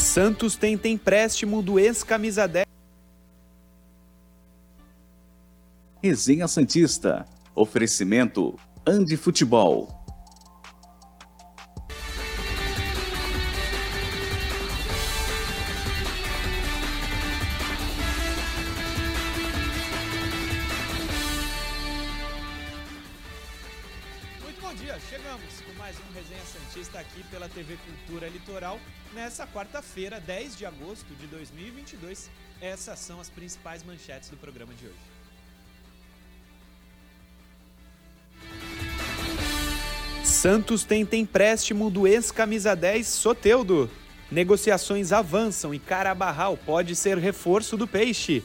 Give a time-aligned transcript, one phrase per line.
[0.00, 2.66] Santos tenta empréstimo do ex-camisa 10.
[6.02, 7.26] Resenha Santista.
[7.54, 9.99] Oferecimento Andi Futebol.
[29.52, 32.30] Quarta-feira, 10 de agosto de 2022.
[32.60, 34.94] Essas são as principais manchetes do programa de hoje.
[40.24, 43.90] Santos tenta empréstimo do ex-camisa 10 Soteudo.
[44.30, 48.44] Negociações avançam e Carabarral pode ser reforço do Peixe.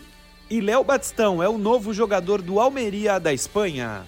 [0.50, 4.06] E Léo Batistão é o novo jogador do Almeria da Espanha.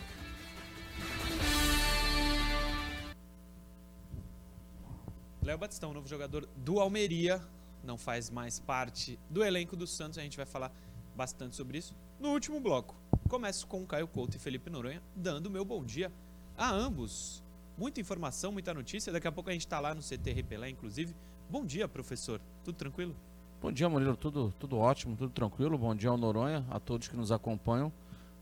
[5.48, 7.42] Léo Batistão, novo jogador do Almeria,
[7.82, 10.20] não faz mais parte do elenco do Santos.
[10.20, 10.70] A gente vai falar
[11.16, 12.94] bastante sobre isso no último bloco.
[13.30, 16.12] Começo com Caio Couto e Felipe Noronha dando meu bom dia
[16.58, 17.42] a ambos.
[17.78, 19.10] Muita informação, muita notícia.
[19.14, 21.16] Daqui a pouco a gente está lá no CT Pelé, inclusive.
[21.50, 22.42] Bom dia, professor.
[22.66, 23.16] Tudo tranquilo?
[23.62, 24.18] Bom dia, Murilo.
[24.18, 25.78] Tudo, tudo ótimo, tudo tranquilo.
[25.78, 27.90] Bom dia ao Noronha, a todos que nos acompanham.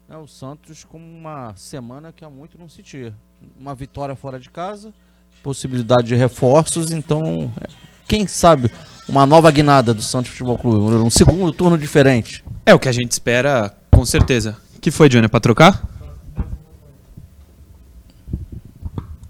[0.09, 3.15] É, o Santos com uma semana que há muito não se tinha.
[3.55, 4.91] Uma vitória fora de casa,
[5.43, 7.67] possibilidade de reforços, então, é,
[8.07, 8.71] quem sabe,
[9.07, 12.43] uma nova guinada do Santos Futebol Clube, um segundo turno diferente.
[12.65, 14.57] É o que a gente espera, com certeza.
[14.81, 15.27] que foi, Johnny?
[15.27, 15.83] Pra trocar?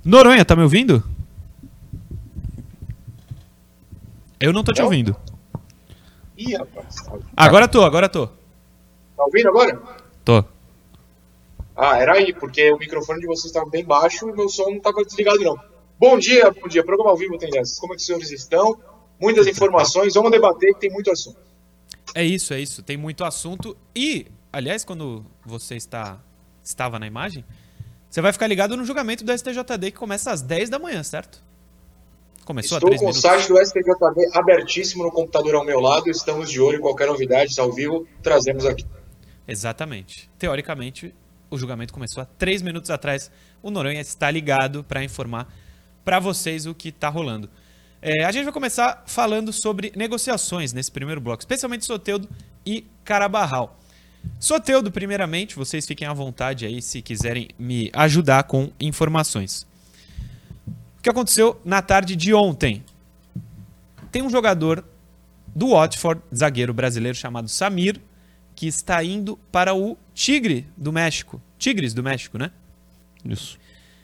[0.03, 1.03] Noronha, tá me ouvindo?
[4.40, 5.16] Eu não tô te ouvindo.
[6.38, 6.95] Ih, rapaz.
[6.95, 8.30] Tá Agora tô, agora tô.
[9.17, 9.81] ouvindo agora?
[10.23, 10.44] Tô.
[11.75, 14.66] Ah, era aí, porque o microfone de vocês estava bem baixo e o meu som
[14.69, 15.58] não estava desligado, não.
[15.97, 16.83] Bom dia, bom dia.
[16.83, 17.79] Programa ao vivo tem dessas.
[17.79, 18.77] Como é que os senhores estão?
[19.19, 20.13] Muitas informações.
[20.13, 21.39] Vamos debater que tem muito assunto.
[22.13, 22.83] É isso, é isso.
[22.83, 23.77] Tem muito assunto.
[23.95, 26.19] E, aliás, quando você está
[26.63, 27.45] estava na imagem,
[28.09, 31.44] você vai ficar ligado no julgamento do STJD que começa às 10 da manhã, certo?
[32.44, 33.22] Começou Estou há 3 com o minutos.
[33.22, 36.09] site do STJD abertíssimo no computador ao meu lado.
[36.09, 36.81] Estamos de olho.
[36.81, 38.85] Qualquer novidade ao vivo, trazemos aqui.
[39.47, 40.29] Exatamente.
[40.38, 41.13] Teoricamente,
[41.50, 43.31] o julgamento começou há três minutos atrás.
[43.61, 45.47] O Noronha está ligado para informar
[46.05, 47.49] para vocês o que está rolando.
[48.01, 52.29] É, a gente vai começar falando sobre negociações nesse primeiro bloco, especialmente Soteudo
[52.63, 53.79] e Carabarral.
[54.39, 59.66] Soteudo, primeiramente, vocês fiquem à vontade aí se quiserem me ajudar com informações.
[60.99, 62.83] O que aconteceu na tarde de ontem?
[64.11, 64.85] Tem um jogador
[65.55, 67.99] do Watford, zagueiro brasileiro chamado Samir,
[68.55, 71.41] que está indo para o Tigre do México.
[71.57, 72.51] Tigres do México, né?
[73.23, 73.57] Isso.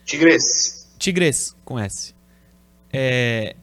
[0.04, 0.81] Tigres.
[1.02, 2.14] Tigres, com S.
[2.92, 3.56] É,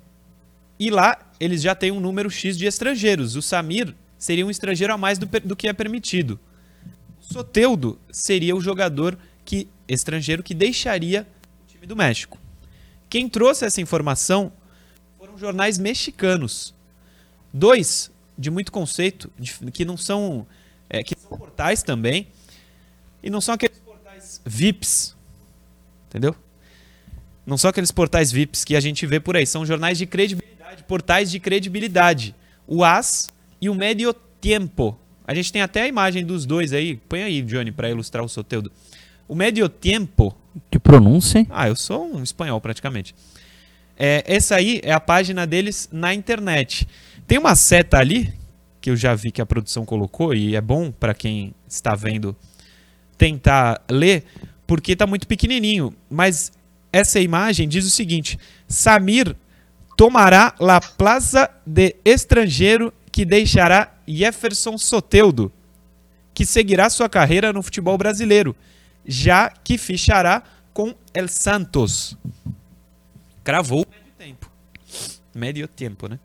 [0.78, 3.36] E lá eles já têm um número X de estrangeiros.
[3.38, 6.38] O Samir seria um estrangeiro a mais do, do que é permitido.
[7.22, 11.26] O Soteudo seria o jogador que estrangeiro que deixaria
[11.64, 12.38] o time do México.
[13.10, 14.52] Quem trouxe essa informação
[15.18, 16.76] foram jornais mexicanos.
[17.54, 20.46] Dois de muito conceito, de- que não são.
[20.90, 22.28] é, que são portais também.
[23.24, 25.16] E não são aqueles portais VIPs.
[26.10, 26.36] Entendeu?
[27.50, 29.44] Não são aqueles portais VIPs que a gente vê por aí.
[29.44, 32.36] São jornais de credibilidade, portais de credibilidade.
[32.68, 33.30] O AS
[33.60, 34.96] e o Medio Tiempo.
[35.26, 36.98] A gente tem até a imagem dos dois aí.
[37.10, 38.72] Põe aí, Johnny, para ilustrar o Soteudo.
[39.28, 40.38] O Medio Tiempo
[40.70, 41.48] Que pronúncia, hein?
[41.50, 43.16] ah, eu sou um espanhol praticamente.
[43.98, 46.88] É, essa aí é a página deles na internet.
[47.26, 48.32] Tem uma seta ali
[48.80, 52.36] que eu já vi que a produção colocou e é bom para quem está vendo
[53.18, 54.24] tentar ler
[54.68, 55.92] porque tá muito pequenininho.
[56.10, 56.52] Mas
[56.92, 59.36] essa imagem diz o seguinte: Samir
[59.96, 65.52] tomará la plaza de estrangeiro que deixará Jefferson Soteudo,
[66.34, 68.56] que seguirá sua carreira no futebol brasileiro,
[69.06, 72.18] já que fichará com El Santos.
[73.44, 74.52] Cravou médio tempo.
[75.36, 76.20] Médio tempo, né?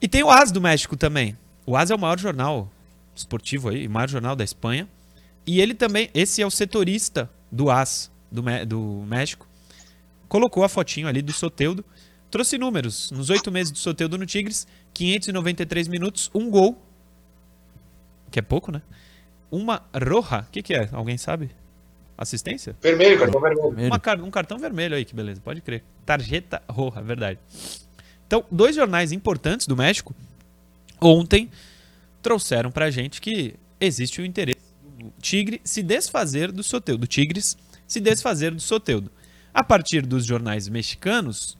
[0.00, 1.36] E tem o AS do México também.
[1.66, 2.70] O AS é o maior jornal
[3.14, 4.88] esportivo aí, o maior jornal da Espanha.
[5.46, 9.46] E ele também, esse é o setorista do AS do, do México.
[10.28, 11.84] Colocou a fotinho ali do Soteudo.
[12.30, 13.10] Trouxe números.
[13.12, 16.82] Nos oito meses do Soteudo no Tigres, 593 minutos, um gol.
[18.30, 18.82] Que é pouco, né?
[19.50, 20.40] Uma roja.
[20.40, 20.88] O que, que é?
[20.92, 21.50] Alguém sabe?
[22.18, 22.76] Assistência?
[22.80, 23.88] Vermelho, cartão vermelho.
[23.88, 25.84] Uma um cartão vermelho aí, que beleza, pode crer.
[26.04, 27.38] Tarjeta roja, verdade.
[28.26, 30.14] Então, dois jornais importantes do México
[31.00, 31.50] ontem
[32.22, 37.56] trouxeram pra gente que existe o interesse do Tigre se desfazer do Soteudo, do Tigres
[37.86, 39.10] se desfazer do Soteudo.
[39.52, 41.56] A partir dos jornais mexicanos,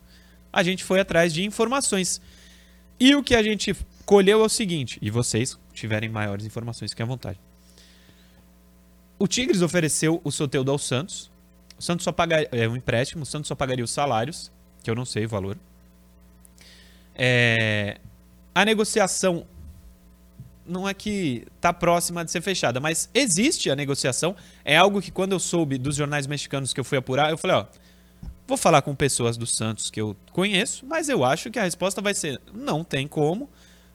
[0.52, 2.20] a gente foi atrás de informações.
[2.98, 3.74] E o que a gente
[4.04, 7.40] colheu é o seguinte, e vocês tiverem maiores informações, fiquem à vontade.
[9.18, 11.30] O Tigres ofereceu o Soteudo ao Santos.
[11.78, 14.94] O Santos só pagaria é um empréstimo, o Santos só pagaria os salários, que eu
[14.94, 15.56] não sei o valor.
[17.14, 18.00] É,
[18.54, 19.46] a negociação
[20.66, 24.34] não é que está próxima de ser fechada, mas existe a negociação.
[24.64, 27.56] É algo que quando eu soube dos jornais mexicanos que eu fui apurar, eu falei,
[27.56, 27.66] ó,
[28.46, 32.00] vou falar com pessoas do Santos que eu conheço, mas eu acho que a resposta
[32.00, 33.50] vai ser: não tem como,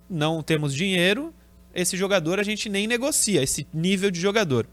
[0.10, 1.33] não temos dinheiro,
[1.74, 4.68] esse jogador a gente nem negocia, esse nível de jogador.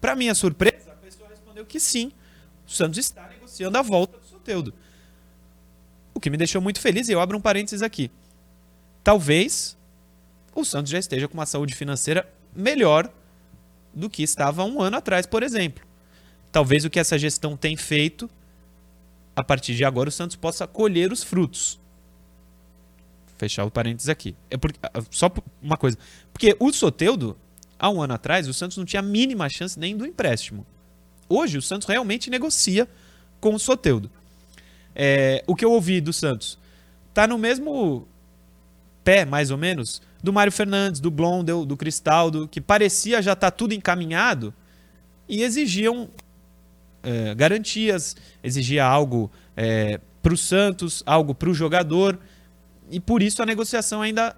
[0.00, 2.12] Para minha surpresa, a pessoa respondeu que sim,
[2.66, 4.74] o Santos está negociando a volta do Soteudo.
[6.14, 8.10] O que me deixou muito feliz, e eu abro um parênteses aqui.
[9.02, 9.76] Talvez
[10.54, 13.12] o Santos já esteja com uma saúde financeira melhor
[13.94, 15.84] do que estava um ano atrás, por exemplo.
[16.52, 18.28] Talvez o que essa gestão tem feito,
[19.34, 21.78] a partir de agora o Santos possa colher os frutos.
[23.38, 24.36] Fechar o parênteses aqui.
[24.50, 25.30] É porque, ah, só
[25.62, 25.96] uma coisa.
[26.32, 27.38] Porque o Soteudo,
[27.78, 30.66] há um ano atrás, o Santos não tinha a mínima chance nem do empréstimo.
[31.28, 32.88] Hoje, o Santos realmente negocia
[33.40, 34.10] com o Soteudo.
[34.94, 36.58] É, o que eu ouvi do Santos
[37.14, 38.06] tá no mesmo
[39.04, 43.50] pé, mais ou menos, do Mário Fernandes, do Blondel, do Cristaldo, que parecia já estar
[43.50, 44.52] tá tudo encaminhado
[45.28, 46.08] e exigiam
[47.02, 52.18] é, garantias, exigia algo é, para o Santos, algo para o jogador,
[52.90, 54.36] e por isso a negociação ainda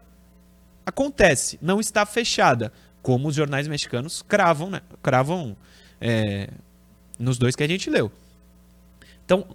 [0.84, 4.82] acontece, não está fechada, como os jornais mexicanos cravam, né?
[5.02, 5.56] cravam
[6.00, 6.48] é,
[7.18, 8.12] nos dois que a gente leu.
[9.24, 9.46] Então,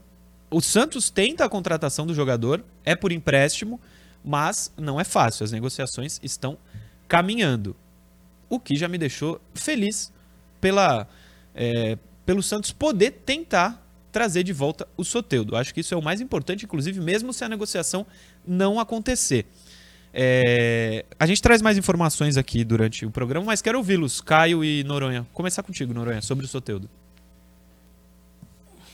[0.49, 3.79] o Santos tenta a contratação do jogador, é por empréstimo,
[4.27, 5.45] mas não é fácil.
[5.45, 6.57] As negociações estão
[7.07, 7.73] caminhando.
[8.49, 10.11] O que já me deixou feliz
[10.59, 11.07] pela,
[11.55, 13.81] é, pelo Santos poder tentar
[14.11, 15.55] trazer de volta o Soteudo.
[15.55, 18.05] Acho que isso é o mais importante, inclusive, mesmo se a negociação
[18.45, 19.45] não acontecer.
[20.13, 24.83] É, a gente traz mais informações aqui durante o programa, mas quero ouvi-los, Caio e
[24.83, 25.25] Noronha.
[25.31, 26.89] Começar contigo, Noronha, sobre o Soteudo.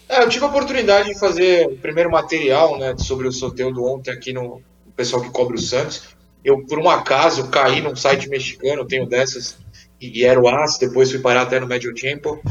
[0.08, 4.12] É, eu tive a oportunidade de fazer o primeiro material né, sobre o Soteudo ontem
[4.12, 4.62] aqui no,
[4.96, 6.04] pessoal que cobre o Santos.
[6.44, 9.58] Eu, por um acaso, caí num site mexicano, tenho dessas,
[10.00, 12.42] e, era o AS, depois fui parar até no Medio Tempo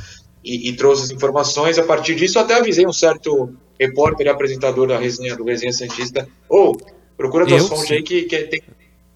[0.43, 1.79] e, e, trouxe as informações.
[1.79, 6.27] A partir disso, até avisei um certo repórter e apresentador da resenha, do Resenha Santista,
[6.49, 8.63] ou, oh, procura tuas fontes aí que, que tem,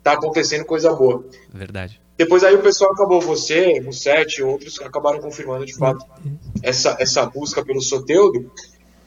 [0.03, 1.25] tá acontecendo coisa boa.
[1.53, 2.01] Verdade.
[2.17, 6.05] Depois aí o pessoal acabou, você, o Sete e outros acabaram confirmando de fato
[6.63, 8.51] essa, essa busca pelo Soteudo.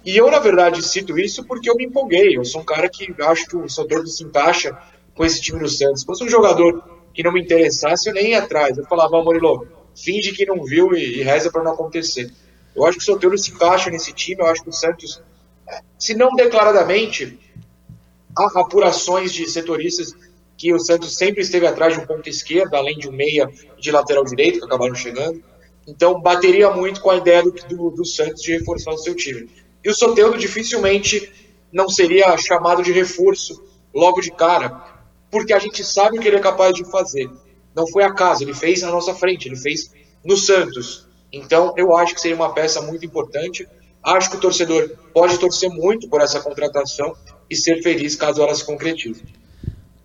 [0.10, 2.36] E eu, na verdade, cito isso porque eu me empolguei.
[2.36, 4.76] Eu sou um cara que acho que o Soteldo se encaixa
[5.14, 6.02] com esse time do Santos.
[6.02, 6.84] Se fosse um jogador
[7.14, 8.76] que não me interessasse, eu nem ia atrás.
[8.76, 12.32] Eu falava, Murilo, finge que não viu e, e reza para não acontecer.
[12.76, 14.42] Eu acho que o Soteldo se encaixa nesse time.
[14.42, 15.22] Eu acho que o Santos,
[16.00, 17.38] se não declaradamente,
[18.36, 20.16] há apurações de setoristas
[20.58, 23.48] que o Santos sempre esteve atrás de um ponto esquerdo, além de um meia
[23.78, 25.40] de lateral direito, que acabaram chegando.
[25.88, 29.48] Então, bateria muito com a ideia do, do, do Santos de reforçar o seu time.
[29.84, 31.31] E o Soteldo dificilmente
[31.72, 34.84] não seria chamado de reforço logo de cara,
[35.31, 37.30] porque a gente sabe o que ele é capaz de fazer.
[37.76, 39.92] Não foi acaso, ele fez na nossa frente, ele fez
[40.24, 41.08] no Santos.
[41.31, 43.68] Então, eu acho que seria uma peça muito importante.
[44.04, 47.16] Acho que o torcedor pode torcer muito por essa contratação
[47.50, 49.24] e ser feliz caso ela se concretize.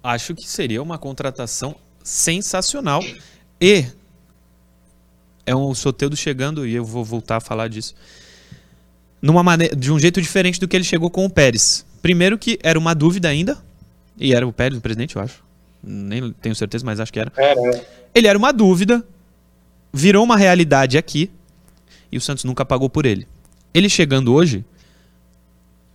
[0.02, 3.02] Acho que seria uma contratação sensacional
[3.61, 3.87] e
[5.47, 7.95] é um Soteldo chegando e eu vou voltar a falar disso
[9.25, 11.87] numa maneira, de um jeito diferente do que ele chegou com o Pérez.
[12.02, 13.57] Primeiro que era uma dúvida ainda,
[14.19, 15.43] e era o Pérez o presidente, eu acho.
[15.83, 17.33] Nem tenho certeza, mas acho que era.
[17.38, 19.02] É, Ele era uma dúvida,
[19.90, 21.31] virou uma realidade aqui,
[22.12, 23.26] e o Santos nunca pagou por ele.
[23.73, 24.62] Ele chegando hoje,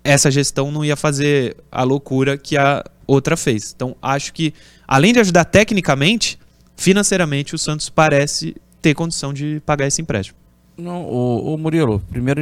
[0.03, 3.73] essa gestão não ia fazer a loucura que a outra fez.
[3.75, 4.55] Então, acho que,
[4.87, 6.39] além de ajudar tecnicamente,
[6.75, 10.37] financeiramente, o Santos parece ter condição de pagar esse empréstimo.
[10.75, 12.41] Não, o, o Murilo, primeiro,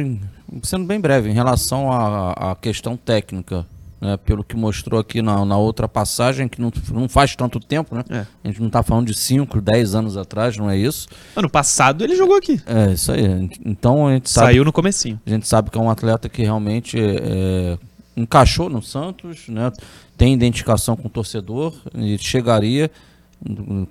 [0.62, 3.66] sendo bem breve, em relação à, à questão técnica,
[4.00, 7.94] né, pelo que mostrou aqui na, na outra passagem, que não, não faz tanto tempo,
[7.94, 8.04] né?
[8.08, 8.26] É.
[8.44, 11.08] A gente não está falando de 5, 10 anos atrás, não é isso?
[11.34, 12.60] Ano passado ele jogou aqui.
[12.66, 13.50] É, isso aí.
[13.64, 15.20] Então a gente sabe, Saiu no comecinho.
[15.26, 17.76] A gente sabe que é um atleta que realmente é,
[18.16, 19.72] encaixou no Santos, né?
[20.16, 22.90] Tem identificação com o torcedor e chegaria,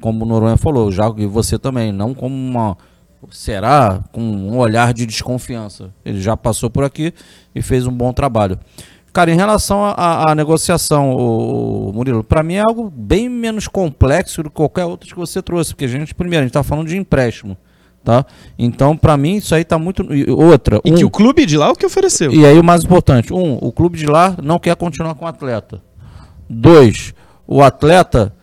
[0.02, 2.78] como o Noronha falou, já e você também, não como uma
[3.32, 5.92] será com um olhar de desconfiança.
[6.06, 7.14] Ele já passou por aqui
[7.54, 8.60] e fez um bom trabalho.
[9.12, 14.44] Cara, em relação à negociação, o, o Murilo, para mim é algo bem menos complexo
[14.44, 16.88] do que qualquer outro que você trouxe, porque a gente, primeiro, a gente está falando
[16.88, 17.58] de empréstimo.
[18.04, 18.26] Tá?
[18.58, 20.08] Então, para mim, isso aí tá muito.
[20.30, 20.80] Outra.
[20.86, 22.32] E um, que o clube de lá é o que ofereceu.
[22.32, 25.28] E aí, o mais importante: um, o clube de lá não quer continuar com o
[25.28, 25.82] atleta.
[26.50, 27.14] Dois,
[27.46, 28.34] o atleta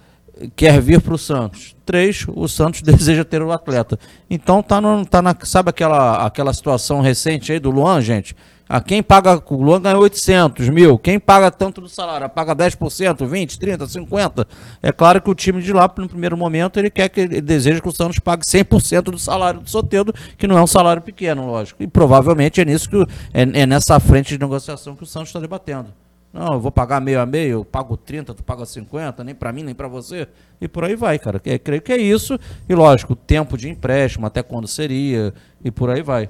[0.57, 1.75] quer vir para o Santos.
[1.85, 3.99] Três, o Santos deseja ter o atleta.
[4.29, 8.35] Então tá, no, tá na, sabe aquela, aquela situação recente aí do Luan, gente?
[8.67, 12.29] A quem paga, o Luan ganha 800 mil, quem paga tanto do salário?
[12.31, 14.49] Paga 10%, 20, 30, 50?
[14.83, 17.81] É claro que o time de lá, no primeiro momento, ele quer que ele deseja
[17.81, 21.47] que o Santos pague 100% do salário do Soteldo, que não é um salário pequeno,
[21.47, 21.83] lógico.
[21.83, 22.97] E provavelmente é nisso que
[23.35, 25.89] é, é nessa frente de negociação que o Santos está debatendo.
[26.35, 29.53] Não, eu vou pagar meio a meio, eu pago 30, tu paga 50, nem para
[29.53, 30.27] mim, nem para você.
[30.61, 31.41] E por aí vai, cara.
[31.45, 32.37] É, creio que é isso.
[32.69, 35.33] E lógico, tempo de empréstimo, até quando seria,
[35.65, 36.29] e por aí vai.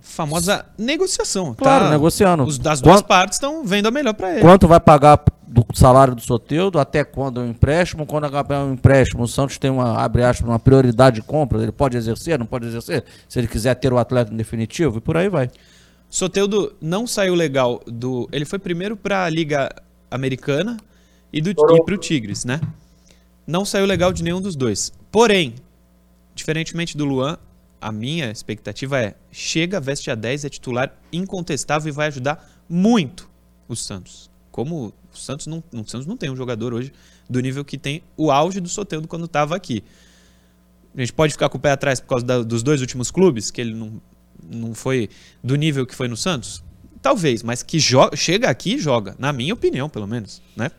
[0.00, 1.54] Famosa negociação.
[1.54, 1.90] Claro, tá?
[1.90, 2.44] negociando.
[2.44, 4.40] Os das duas partes estão vendo a melhor para ele.
[4.40, 8.72] Quanto vai pagar do salário do Soteudo, até quando é um empréstimo, quando é um
[8.72, 12.46] empréstimo, o Santos tem uma, abre aspas, uma prioridade de compra, ele pode exercer, não
[12.46, 15.50] pode exercer, se ele quiser ter o atleta em definitivo, e por aí vai.
[16.08, 18.28] Soteudo não saiu legal do.
[18.32, 19.68] Ele foi primeiro para a Liga
[20.10, 20.78] Americana
[21.32, 22.60] e, do, para o Tigres, né?
[23.46, 24.92] Não saiu legal de nenhum dos dois.
[25.10, 25.54] Porém,
[26.34, 27.38] diferentemente do Luan,
[27.80, 33.28] a minha expectativa é: chega, veste a 10, é titular incontestável e vai ajudar muito
[33.68, 34.30] o Santos.
[34.50, 36.92] Como o Santos não, o Santos não tem um jogador hoje
[37.28, 39.84] do nível que tem o auge do Soteudo quando estava aqui.
[40.96, 43.50] A gente pode ficar com o pé atrás por causa da, dos dois últimos clubes,
[43.50, 44.00] que ele não,
[44.42, 45.08] não foi
[45.42, 46.62] do nível que foi no Santos?
[47.00, 47.78] Talvez, mas que
[48.14, 50.70] chega aqui joga, na minha opinião, pelo menos, né?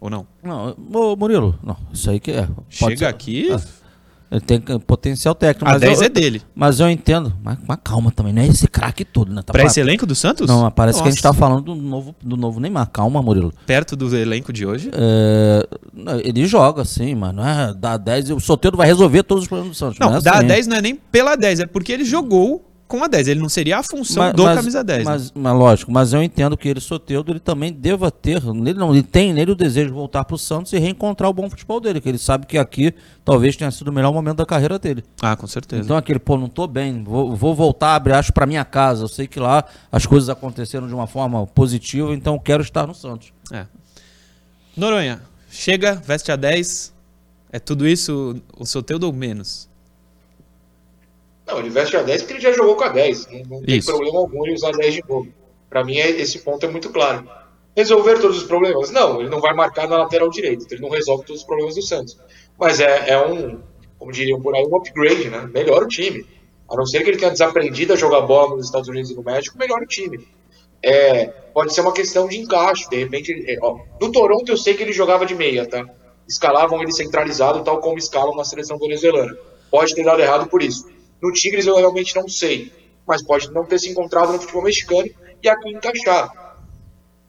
[0.00, 0.26] Ou não?
[0.42, 0.74] Não,
[1.16, 2.48] Murilo, não, isso aí que é.
[2.68, 3.04] Chega ser.
[3.04, 3.48] aqui.
[3.52, 3.60] Ah,
[4.30, 5.68] ele tem potencial técnico.
[5.68, 6.42] A 10 eu, é dele.
[6.54, 7.32] Mas eu entendo.
[7.42, 9.42] Mas, mas calma também, não é esse craque todo, né?
[9.42, 10.46] Tá pra esse elenco do Santos?
[10.48, 11.02] Não, parece Nossa.
[11.02, 12.88] que a gente tá falando do novo, do novo Neymar.
[12.90, 13.52] Calma, Murilo.
[13.66, 14.88] Perto do elenco de hoje?
[14.94, 15.68] É,
[16.22, 17.42] ele joga, sim, mano.
[17.42, 18.30] É, dá 10.
[18.30, 19.98] O Soteldo vai resolver todos os problemas do Santos.
[19.98, 20.46] Não, não é dá assim.
[20.46, 23.28] 10 não é nem pela 10, é porque ele jogou com a 10.
[23.28, 25.04] Ele não seria a função mas, do mas, camisa 10.
[25.04, 25.40] Mas, né?
[25.40, 29.04] mas, lógico, mas eu entendo que ele, Soteudo, ele também deva ter, ele, não, ele
[29.04, 32.00] tem nele o desejo de voltar para o Santos e reencontrar o bom futebol dele,
[32.00, 32.92] que ele sabe que aqui
[33.24, 35.04] talvez tenha sido o melhor momento da carreira dele.
[35.22, 35.82] Ah, com certeza.
[35.82, 39.04] Então aquele, pô, não tô bem, vou, vou voltar, abre acho para minha casa.
[39.04, 42.94] Eu sei que lá as coisas aconteceram de uma forma positiva, então quero estar no
[42.94, 43.32] Santos.
[43.52, 43.66] É.
[44.76, 46.92] Noronha, chega, veste a 10,
[47.52, 49.69] é tudo isso o Soteudo ou menos?
[51.50, 53.26] Não, ele veste a 10 porque ele já jogou com a 10.
[53.26, 55.28] Não, não tem problema algum ele usar 10 de novo.
[55.68, 57.28] Para mim, é, esse ponto é muito claro.
[57.76, 58.90] Resolver todos os problemas?
[58.90, 60.64] Não, ele não vai marcar na lateral direita.
[60.64, 62.16] Então ele não resolve todos os problemas do Santos.
[62.58, 63.60] Mas é, é um,
[63.98, 65.48] como diriam por aí, um upgrade, né?
[65.52, 66.26] Melhora o time.
[66.68, 69.22] A não ser que ele tenha desaprendido a jogar bola nos Estados Unidos e no
[69.22, 70.26] México, melhora o time.
[70.82, 72.88] É, pode ser uma questão de encaixe.
[72.88, 75.84] De repente, é, ó, no Toronto eu sei que ele jogava de meia, tá?
[76.28, 79.36] Escalavam ele centralizado, tal como escalam na seleção venezuelana.
[79.70, 80.86] Pode ter dado errado por isso.
[81.22, 82.72] No Tigres eu realmente não sei,
[83.06, 85.08] mas pode não ter se encontrado no futebol mexicano
[85.42, 86.56] e aqui encaixar.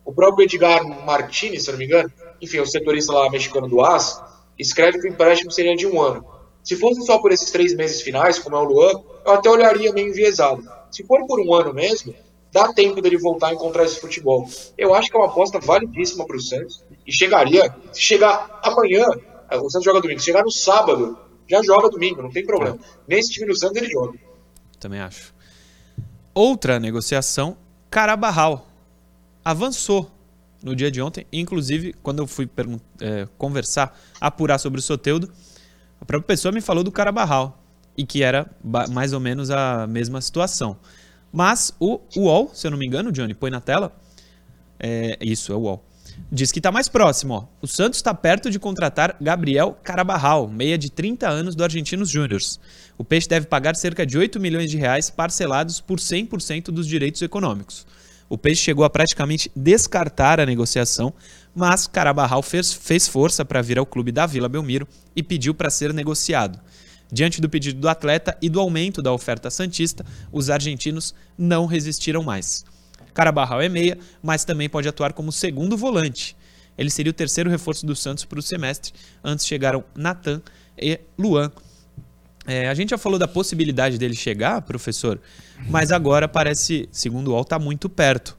[0.05, 4.21] O próprio Edgar Martinez, se não me engano, enfim, o setorista lá mexicano do AS,
[4.57, 6.25] escreve que o empréstimo seria de um ano.
[6.63, 8.91] Se fosse só por esses três meses finais, como é o Luan,
[9.25, 10.63] eu até olharia meio enviesado.
[10.91, 12.13] Se for por um ano mesmo,
[12.51, 14.47] dá tempo dele voltar a encontrar esse futebol.
[14.77, 16.83] Eu acho que é uma aposta validíssima para o Santos.
[17.05, 19.05] E chegaria, se chegar amanhã,
[19.51, 21.17] o Santos joga domingo, se chegar no sábado,
[21.51, 22.79] já joga domingo, não tem problema.
[23.05, 24.17] Nesse time do Santos ele joga.
[24.79, 25.33] Também acho.
[26.33, 27.57] Outra negociação,
[27.89, 28.67] Carabarral.
[29.43, 30.09] Avançou
[30.63, 31.27] no dia de ontem.
[31.31, 32.49] Inclusive, quando eu fui
[33.01, 35.29] é, conversar, apurar sobre o Soteudo,
[35.99, 37.57] a própria pessoa me falou do Carabarral.
[37.97, 38.49] E que era
[38.89, 40.77] mais ou menos a mesma situação.
[41.33, 43.91] Mas o UOL, se eu não me engano, Johnny, põe na tela.
[44.79, 45.83] É, isso, é o UOL.
[46.31, 47.33] Diz que está mais próximo.
[47.33, 47.45] Ó.
[47.61, 52.59] O Santos está perto de contratar Gabriel Carabarral, meia de 30 anos do Argentinos Júniors.
[52.97, 57.21] O Peixe deve pagar cerca de 8 milhões de reais parcelados por 100% dos direitos
[57.21, 57.85] econômicos.
[58.29, 61.13] O Peixe chegou a praticamente descartar a negociação,
[61.53, 65.69] mas Carabarral fez, fez força para vir ao clube da Vila Belmiro e pediu para
[65.69, 66.57] ser negociado.
[67.11, 72.23] Diante do pedido do atleta e do aumento da oferta santista, os argentinos não resistiram
[72.23, 72.63] mais.
[73.13, 76.35] Carabarral é meia, mas também pode atuar como segundo volante.
[76.77, 78.93] Ele seria o terceiro reforço do Santos para o semestre.
[79.23, 80.41] Antes chegaram Natan
[80.77, 81.51] e Luan.
[82.47, 85.21] É, a gente já falou da possibilidade dele chegar, professor,
[85.69, 88.35] mas agora parece, segundo o UOL, está muito perto.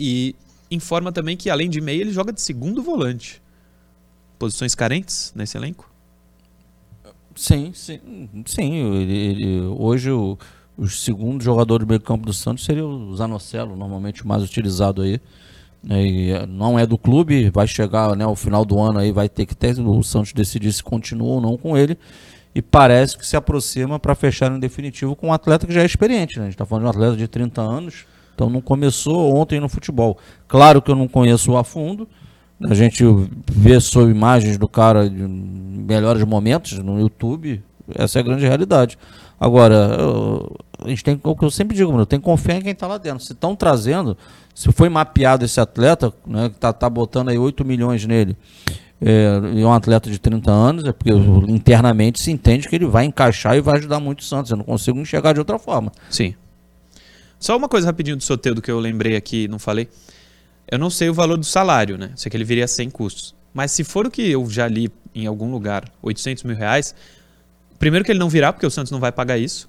[0.00, 0.34] E
[0.70, 3.42] informa também que, além de meia, ele joga de segundo volante.
[4.38, 5.90] Posições carentes nesse elenco?
[7.34, 8.00] Sim, sim.
[8.46, 10.38] sim ele, ele, hoje o
[10.76, 15.20] o segundo jogador do meio campo do Santos seria o Zanocelo, normalmente mais utilizado aí.
[15.82, 19.12] Né, e eh, não é do clube, vai chegar né, ao final do ano aí,
[19.12, 21.96] vai ter que ter o Santos decidir se continua ou não com ele.
[22.54, 25.86] E parece que se aproxima para fechar em definitivo com um atleta que já é
[25.86, 26.38] experiente.
[26.38, 26.44] Né?
[26.44, 29.68] A gente está falando de um atleta de 30 anos, então não começou ontem no
[29.68, 30.18] futebol.
[30.48, 32.08] Claro que eu não conheço a fundo,
[32.62, 33.04] A gente
[33.50, 37.62] vê sobre imagens do cara de melhores momentos no YouTube.
[37.94, 38.98] Essa é a grande realidade.
[39.38, 39.96] Agora,
[40.82, 42.86] a gente tem o que eu sempre digo, mano, tem que confiar em quem está
[42.86, 43.24] lá dentro.
[43.24, 44.16] Se estão trazendo,
[44.54, 48.36] se foi mapeado esse atleta, né, que tá, tá botando aí 8 milhões nele,
[49.00, 51.10] é, e é um atleta de 30 anos, é porque
[51.48, 54.50] internamente se entende que ele vai encaixar e vai ajudar muito o Santos.
[54.50, 55.92] Eu não consigo enxergar de outra forma.
[56.08, 56.34] Sim.
[57.38, 59.88] Só uma coisa rapidinho do Soteudo que eu lembrei aqui, não falei.
[60.70, 62.10] Eu não sei o valor do salário, né?
[62.16, 63.34] Sei que ele viria sem custos.
[63.52, 66.94] Mas se for o que eu já li em algum lugar, 800 mil reais,
[67.78, 69.68] primeiro que ele não virá, porque o Santos não vai pagar isso.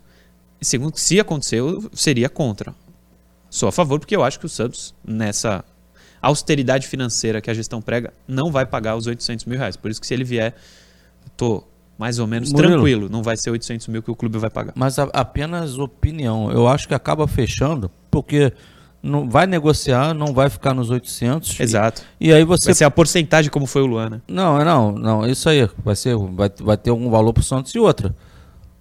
[0.59, 2.73] E segundo, se acontecer, eu seria contra.
[3.49, 5.63] Sou a favor, porque eu acho que o Santos, nessa
[6.21, 9.77] austeridade financeira que a gestão prega, não vai pagar os 800 mil reais.
[9.77, 10.55] Por isso que se ele vier,
[11.35, 11.63] tô
[11.97, 12.73] mais ou menos Murilo.
[12.73, 13.09] tranquilo.
[13.09, 14.73] Não vai ser 800 mil que o clube vai pagar.
[14.75, 16.51] Mas a- apenas opinião.
[16.51, 18.51] Eu acho que acaba fechando, porque
[19.01, 21.59] não vai negociar, não vai ficar nos 800.
[21.59, 22.01] Exato.
[22.19, 24.21] E, e aí você Vai ser a porcentagem como foi o Luan, né?
[24.27, 25.69] Não, é não, não, isso aí.
[25.83, 28.15] Vai, ser, vai, vai ter algum valor pro Santos e outra.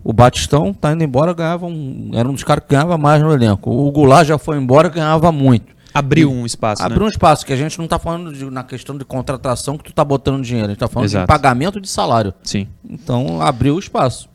[0.03, 2.11] O Batistão tá indo embora, ganhava um.
[2.15, 3.71] Era um dos caras que ganhava mais no elenco.
[3.71, 5.75] O Goulart já foi embora, ganhava muito.
[5.93, 7.07] Abriu um espaço, Abriu né?
[7.07, 9.93] um espaço, que a gente não tá falando de- na questão de contratação que tu
[9.95, 11.23] tá botando dinheiro, a gente tá falando Exato.
[11.25, 12.35] de pagamento de salário.
[12.43, 12.69] Sim.
[12.89, 14.29] Então abriu o espaço.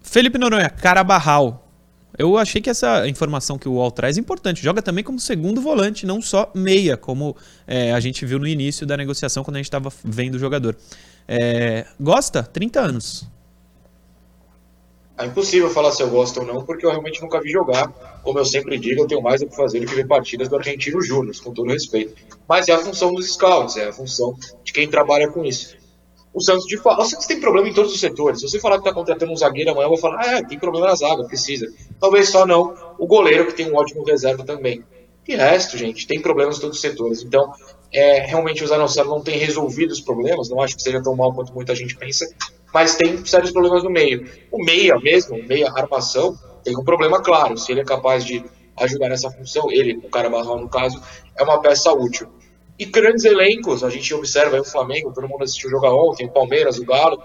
[0.00, 1.69] Felipe Noronha, Carabarral.
[2.18, 4.62] Eu achei que essa informação que o UOL traz é importante.
[4.62, 7.36] Joga também como segundo volante, não só meia, como
[7.66, 10.76] é, a gente viu no início da negociação quando a gente estava vendo o jogador.
[11.26, 12.42] É, gosta?
[12.42, 13.28] 30 anos.
[15.20, 17.88] É impossível falar se eu gosto ou não, porque eu realmente nunca vi jogar.
[18.22, 20.56] Como eu sempre digo, eu tenho mais o que fazer do que ver partidas do
[20.56, 22.14] Argentino Júnior, com todo respeito.
[22.48, 25.76] Mas é a função dos scouts, é a função de quem trabalha com isso.
[26.32, 28.40] O Santos, de fato, o Santos tem problema em todos os setores.
[28.40, 30.58] Se você falar que está contratando um zagueiro amanhã, eu vou falar, ah, é, tem
[30.58, 31.66] problema na zaga, precisa.
[32.00, 34.84] Talvez só não o goleiro, que tem um ótimo reserva também.
[35.26, 37.22] De resto, gente, tem problemas em todos os setores.
[37.22, 37.52] Então,
[37.92, 41.34] é, realmente o Zanossaro não tem resolvido os problemas, não acho que seja tão mal
[41.34, 42.24] quanto muita gente pensa,
[42.72, 44.28] mas tem sérios problemas no meio.
[44.52, 47.56] O meia mesmo, o meia armação, tem um problema claro.
[47.56, 48.44] Se ele é capaz de
[48.76, 51.00] ajudar nessa função, ele, o cara barral no caso,
[51.36, 52.28] é uma peça útil.
[52.80, 56.30] E grandes elencos, a gente observa aí o Flamengo, todo mundo assistiu jogar ontem, o
[56.30, 57.22] Palmeiras, o Galo,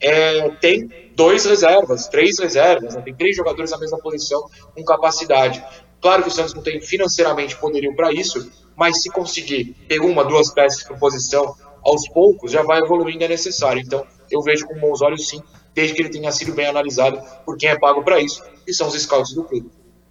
[0.00, 3.02] é, tem dois reservas, três reservas, né?
[3.02, 5.64] tem três jogadores na mesma posição com capacidade.
[6.00, 10.24] Claro que o Santos não tem financeiramente poderio para isso, mas se conseguir ter uma,
[10.24, 13.80] duas peças por posição aos poucos, já vai evoluindo, é necessário.
[13.80, 15.40] Então, eu vejo com bons olhos sim,
[15.76, 18.88] desde que ele tenha sido bem analisado por quem é pago para isso, que são
[18.88, 19.70] os scouts do clube.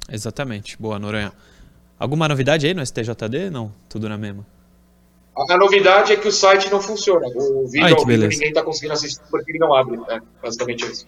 [0.09, 0.77] Exatamente.
[0.79, 1.33] Boa, Noronha.
[1.99, 3.49] Alguma novidade aí no STJD?
[3.49, 4.45] Não, tudo na mesma.
[5.49, 7.27] A, novidade é que o site não funciona.
[7.27, 8.29] O vídeo Ai, que beleza.
[8.29, 9.99] ninguém está conseguindo assistir porque ele não abre.
[10.09, 11.05] É basicamente isso.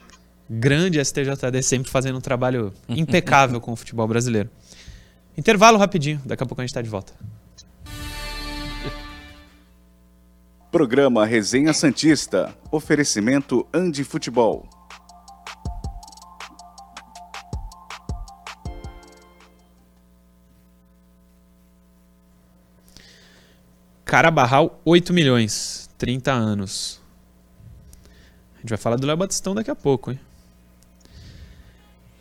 [0.49, 4.49] Grande STJD sempre fazendo um trabalho impecável com o futebol brasileiro.
[5.37, 7.13] Intervalo rapidinho, daqui a pouco a gente está de volta.
[10.71, 12.53] Programa Resenha Santista.
[12.71, 14.67] Oferecimento Andi Futebol.
[24.09, 26.99] Carabarral, 8 milhões, 30 anos.
[28.55, 30.19] A gente vai falar do Léo Batistão daqui a pouco, hein?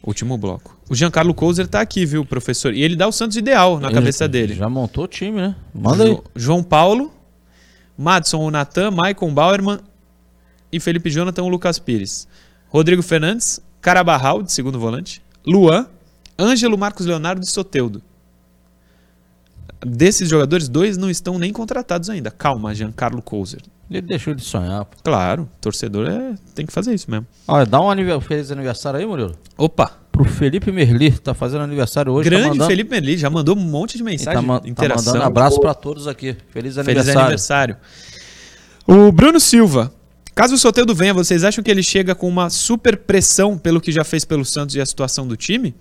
[0.02, 0.76] Último bloco.
[0.90, 2.74] O Giancarlo Couser tá aqui, viu, professor?
[2.74, 4.52] E ele dá o Santos ideal na Ele cabeça dele.
[4.54, 5.56] Já montou o time, né?
[5.74, 6.10] Manda aí.
[6.10, 7.10] Jo- João Paulo,
[7.96, 9.78] Madson, o Natan, Maicon Bauerman
[10.70, 12.28] e Felipe Jonathan, o Lucas Pires.
[12.68, 15.22] Rodrigo Fernandes, Carabarral, de segundo volante.
[15.46, 15.86] Luan,
[16.38, 18.02] Ângelo Marcos Leonardo e Soteudo.
[19.84, 22.30] Desses jogadores, dois não estão nem contratados ainda.
[22.30, 23.60] Calma, Giancarlo Couser.
[23.90, 24.84] Ele deixou de sonhar.
[24.84, 24.96] pô.
[25.02, 27.26] Claro, torcedor é, tem que fazer isso mesmo.
[27.46, 29.34] Olha, dá um anive- feliz aniversário aí, Murilo.
[29.56, 32.28] Opa, Pro Felipe Merli, tá fazendo aniversário hoje.
[32.28, 34.68] grande tá mandando, Felipe Merli, já mandou um monte de e mensagem, tá, ma- tá
[34.68, 35.06] interação.
[35.14, 36.36] mandando abraço pra todos aqui.
[36.52, 37.20] Feliz Feliz aniversário.
[37.20, 37.76] aniversário.
[38.86, 39.92] O Bruno Silva.
[40.34, 43.90] Caso o Soteldo venha, vocês acham que ele chega com uma super pressão pelo que
[43.90, 45.74] já fez pelo Santos e a situação do time?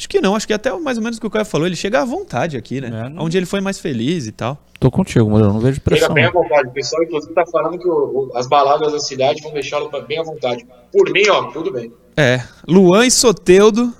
[0.00, 1.76] Acho que não, acho que até mais ou menos o que o Caio falou, ele
[1.76, 2.86] chega à vontade aqui, né?
[2.88, 4.56] É, não- Onde ele foi mais feliz e tal.
[4.80, 5.52] Tô contigo, Murilo.
[5.52, 6.14] Não vejo Chega pressão.
[6.14, 6.68] bem à vontade.
[6.68, 10.18] O pessoal, inclusive, tá falando que o- o- as baladas da cidade vão deixá-lo bem
[10.18, 10.66] à vontade.
[10.90, 11.92] Por mim, ó, tudo bem.
[12.16, 13.92] É, Luan e Soteudo,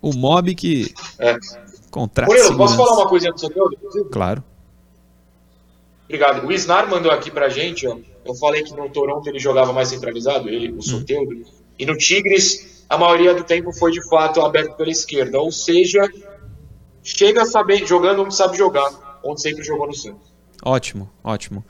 [0.00, 1.36] o mob que É.
[1.90, 2.76] contrata Murilo, posso segurança.
[2.94, 3.76] falar uma coisinha do Soteldo?
[4.10, 4.42] Claro.
[6.04, 6.46] Obrigado.
[6.46, 7.98] O Isnar mandou aqui pra gente, ó.
[8.24, 10.78] Eu falei que no Toronto ele jogava mais centralizado, ele, Hum.
[10.78, 11.42] o Soteldo.
[11.78, 15.38] E no Tigres, a maioria do tempo foi de fato aberto pela esquerda.
[15.40, 16.08] Ou seja,
[17.02, 20.32] chega a saber, jogando onde sabe jogar, onde sempre jogou no Santos.
[20.64, 21.64] Ótimo, ótimo.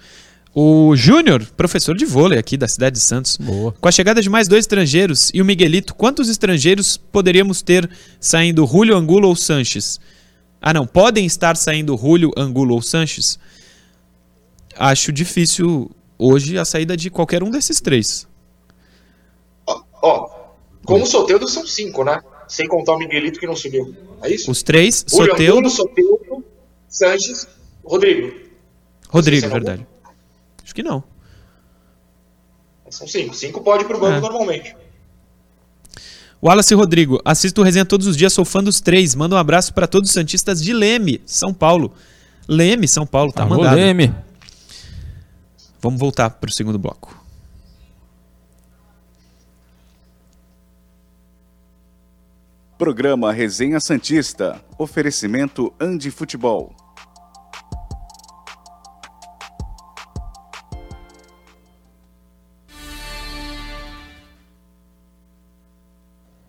[0.55, 3.37] O Júnior, professor de vôlei aqui da cidade de Santos.
[3.37, 3.73] Boa.
[3.73, 8.67] Com a chegada de mais dois estrangeiros e o Miguelito, quantos estrangeiros poderíamos ter saindo
[8.67, 10.01] Julio, Angulo ou Sanches?
[10.61, 13.39] Ah, não, podem estar saindo Julio, Angulo ou Sanches?
[14.79, 18.29] acho difícil hoje a saída de qualquer um desses três.
[19.67, 20.29] Ó, ó,
[20.87, 22.21] como o Soteudo são cinco, né?
[22.49, 23.95] Sem contar o Miguelito que não subiu.
[24.23, 24.51] É isso?
[24.51, 26.45] Os três, Julio Soteudo, Soteudo,
[26.89, 27.47] Sanches,
[27.85, 28.33] Rodrigo.
[29.09, 29.87] Rodrigo, não- verdade.
[30.65, 31.03] Acho que não.
[32.89, 33.35] São cinco.
[33.35, 34.21] Cinco pode ir pro banco É.
[34.21, 34.77] normalmente.
[36.43, 39.15] Wallace Rodrigo, assisto o resenha todos os dias, sou fã dos três.
[39.15, 41.93] Manda um abraço para todos os Santistas de Leme, São Paulo.
[42.47, 43.75] Leme, São Paulo, tá Alô, mandado.
[43.77, 44.15] Leme.
[45.81, 47.26] Vamos voltar pro segundo bloco.
[52.79, 54.63] Programa Resenha Santista.
[54.79, 56.77] Oferecimento Andi Futebol.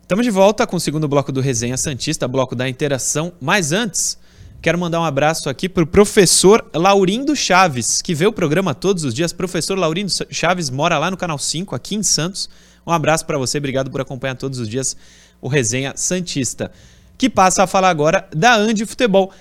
[0.02, 3.32] Estamos de volta com o segundo bloco do Resenha Santista, bloco da interação.
[3.40, 4.18] Mas antes,
[4.60, 9.02] quero mandar um abraço aqui para o professor Laurindo Chaves, que vê o programa todos
[9.02, 9.32] os dias.
[9.32, 12.50] Professor Laurindo Chaves mora lá no Canal 5, aqui em Santos.
[12.86, 14.96] Um abraço para você, obrigado por acompanhar todos os dias
[15.40, 16.70] o Resenha Santista.
[17.16, 19.32] Que passa a falar agora da Andi Futebol.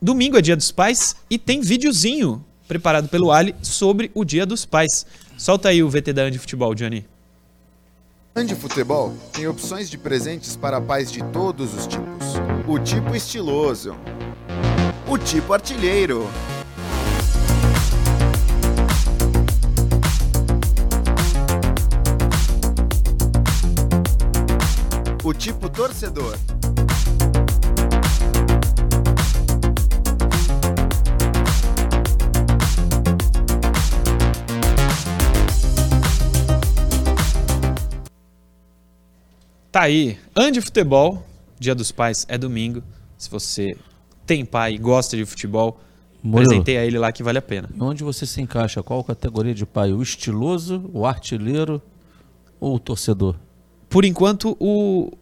[0.00, 4.64] Domingo é Dia dos Pais e tem videozinho preparado pelo Ali sobre o Dia dos
[4.64, 5.06] Pais.
[5.36, 7.06] Solta aí o VT da Andi Futebol, Johnny.
[8.34, 12.34] Andi Futebol tem opções de presentes para pais de todos os tipos.
[12.66, 13.94] O tipo estiloso.
[15.06, 16.26] O tipo artilheiro.
[25.24, 26.36] O tipo torcedor.
[39.70, 41.24] Tá aí, Ande Futebol,
[41.56, 42.82] Dia dos Pais é domingo.
[43.16, 43.76] Se você
[44.26, 45.80] tem pai e gosta de futebol,
[46.20, 47.68] Murilo, apresentei a ele lá que vale a pena.
[47.78, 48.82] onde você se encaixa?
[48.82, 49.92] Qual categoria de pai?
[49.92, 51.80] O estiloso, o artilheiro
[52.58, 53.36] ou o torcedor?
[53.92, 55.12] Por enquanto, o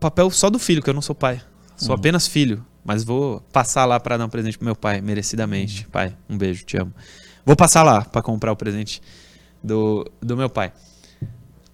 [0.00, 1.40] papel só do filho, que eu não sou pai.
[1.76, 5.86] Sou apenas filho, mas vou passar lá para dar um presente pro meu pai, merecidamente.
[5.92, 6.92] Pai, um beijo, te amo.
[7.46, 9.00] Vou passar lá para comprar o presente
[9.62, 10.72] do, do meu pai.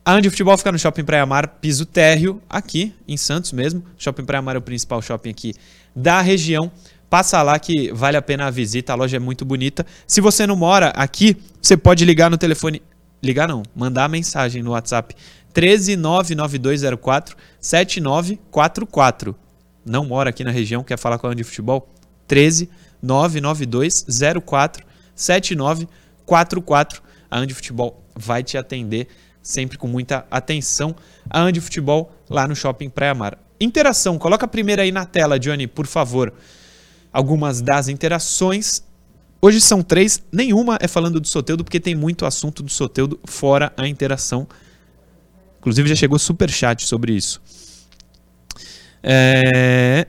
[0.05, 3.83] A Andi Futebol fica no Shopping Praia Mar, piso térreo, aqui em Santos mesmo.
[3.97, 5.55] Shopping Praia Mar é o principal shopping aqui
[5.97, 6.71] da região.
[7.09, 9.87] Passa lá que vale a pena a visita, a loja é muito bonita.
[10.07, 12.83] Se você não mora aqui, você pode ligar no telefone.
[13.23, 15.15] Ligar não, mandar mensagem no WhatsApp
[15.55, 19.37] 1399204 7944.
[19.85, 21.89] Não mora aqui na região, quer falar com a Andi Futebol?
[22.27, 22.69] 13
[23.03, 24.85] 99204
[25.15, 27.03] 7944.
[27.31, 29.09] A Andi Futebol vai te atender
[29.43, 30.95] sempre com muita atenção.
[31.29, 33.39] A Andi Futebol lá no Shopping Praia Mar.
[33.61, 36.33] Interação, coloca a primeira aí na tela, Johnny, por favor.
[37.13, 38.83] Algumas das interações.
[39.43, 43.73] Hoje são três, nenhuma é falando do Soteudo, porque tem muito assunto do Soteudo fora
[43.77, 44.47] a interação.
[45.61, 47.41] Inclusive já chegou super chat sobre isso.
[49.03, 50.07] É...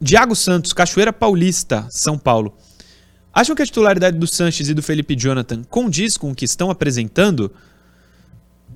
[0.00, 2.56] Diago Santos, Cachoeira Paulista, São Paulo.
[3.32, 6.70] Acham que a titularidade do Sanches e do Felipe Jonathan condiz com o que estão
[6.70, 7.52] apresentando?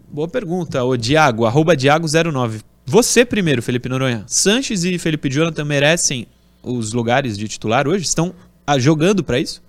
[0.09, 2.63] Boa pergunta, o Diago, arroba Diago09.
[2.85, 4.25] Você primeiro, Felipe Noronha.
[4.27, 6.27] Sanches e Felipe Jonathan merecem
[6.63, 8.05] os lugares de titular hoje?
[8.05, 8.35] Estão
[8.67, 9.63] ah, jogando para isso?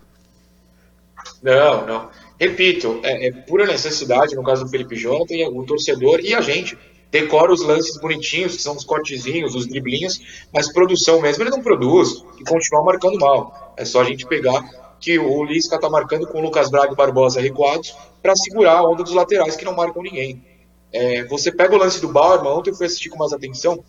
[1.41, 2.09] Não, não.
[2.39, 6.77] Repito, é, é pura necessidade, no caso do Felipe Jonathan, o torcedor e a gente.
[7.11, 11.61] Decora os lances bonitinhos, que são os cortezinhos, os driblinhos, mas produção mesmo ele não
[11.61, 13.73] produz e continua marcando mal.
[13.77, 14.61] É só a gente pegar
[14.99, 18.83] que o Lisca tá marcando com o Lucas Braga e Barbosa recuados para segurar a
[18.83, 20.43] onda dos laterais que não marcam ninguém.
[20.91, 23.81] É, você pega o lance do Bauerman, ontem eu fui assistir com mais atenção,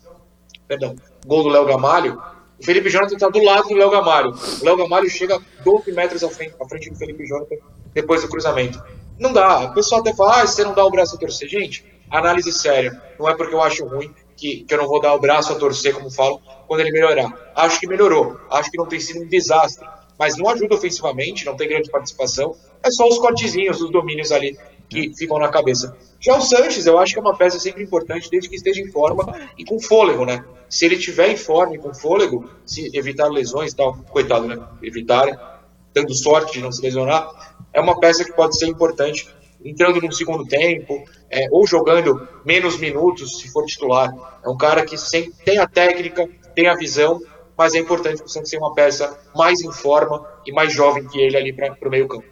[0.67, 2.21] perdão, gol do Léo Gamalho,
[2.59, 4.33] o Felipe Jonathan está do lado do Léo Gamalho.
[4.61, 7.55] O Léo Gamalho chega 12 metros à frente, à frente do Felipe Jonathan
[7.97, 8.81] depois do cruzamento.
[9.17, 9.65] Não dá.
[9.65, 11.49] O pessoal até fala, ah, você não dá o braço a torcer.
[11.49, 13.01] Gente, análise séria.
[13.19, 15.55] Não é porque eu acho ruim que, que eu não vou dar o braço a
[15.55, 17.33] torcer, como falo, quando ele melhorar.
[17.55, 18.39] Acho que melhorou.
[18.51, 19.87] Acho que não tem sido um desastre.
[20.19, 22.55] Mas não ajuda ofensivamente, não tem grande participação.
[22.83, 24.55] É só os cortezinhos, os domínios ali
[24.87, 25.97] que ficam na cabeça.
[26.19, 28.91] Já o Sanches, eu acho que é uma peça sempre importante, desde que esteja em
[28.91, 30.45] forma e com fôlego, né?
[30.69, 34.57] Se ele tiver em forma e com fôlego, se evitar lesões e tal, coitado, né?
[34.81, 35.61] Evitar,
[35.93, 39.29] tendo sorte de não se lesionar, é uma peça que pode ser importante,
[39.63, 44.11] entrando no segundo tempo, é, ou jogando menos minutos, se for titular.
[44.43, 47.21] É um cara que sempre tem a técnica, tem a visão,
[47.55, 51.19] mas é importante o Santos tenha uma peça mais em forma e mais jovem que
[51.19, 52.25] ele ali para o meio campo.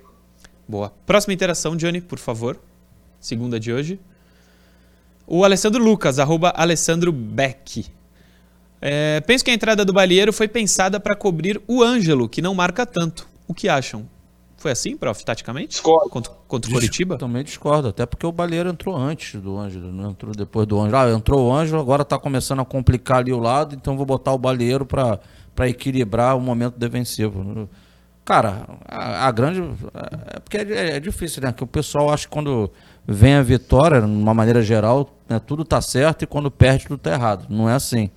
[0.67, 0.91] Boa.
[1.05, 2.60] Próxima interação, Johnny, por favor.
[3.19, 3.99] Segunda de hoje.
[5.27, 7.86] O Alessandro Lucas, arroba Alessandro Beck.
[8.81, 12.55] É, penso que a entrada do Balieiro foi pensada para cobrir o Ângelo, que não
[12.55, 13.29] marca tanto.
[13.47, 14.14] O que acham?
[14.65, 15.69] Foi assim, prof, taticamente?
[15.69, 16.10] Discordo.
[16.10, 17.17] Contra, contra o Curitiba?
[17.17, 20.97] Também discordo, até porque o Baleiro entrou antes do Ângelo, não entrou depois do Ângelo.
[20.97, 24.34] Ah, entrou o Ângelo, agora tá começando a complicar ali o lado, então vou botar
[24.34, 25.19] o Baleiro para
[25.54, 27.69] para equilibrar o momento defensivo.
[28.25, 29.62] Cara, a, a grande.
[30.34, 31.54] É porque é, é, difícil, né?
[31.54, 32.69] Que o pessoal acha que quando
[33.08, 36.97] vem a vitória, de uma maneira geral, né, tudo tá certo e quando perde, tudo
[36.97, 37.45] tá errado.
[37.49, 38.10] Não é assim.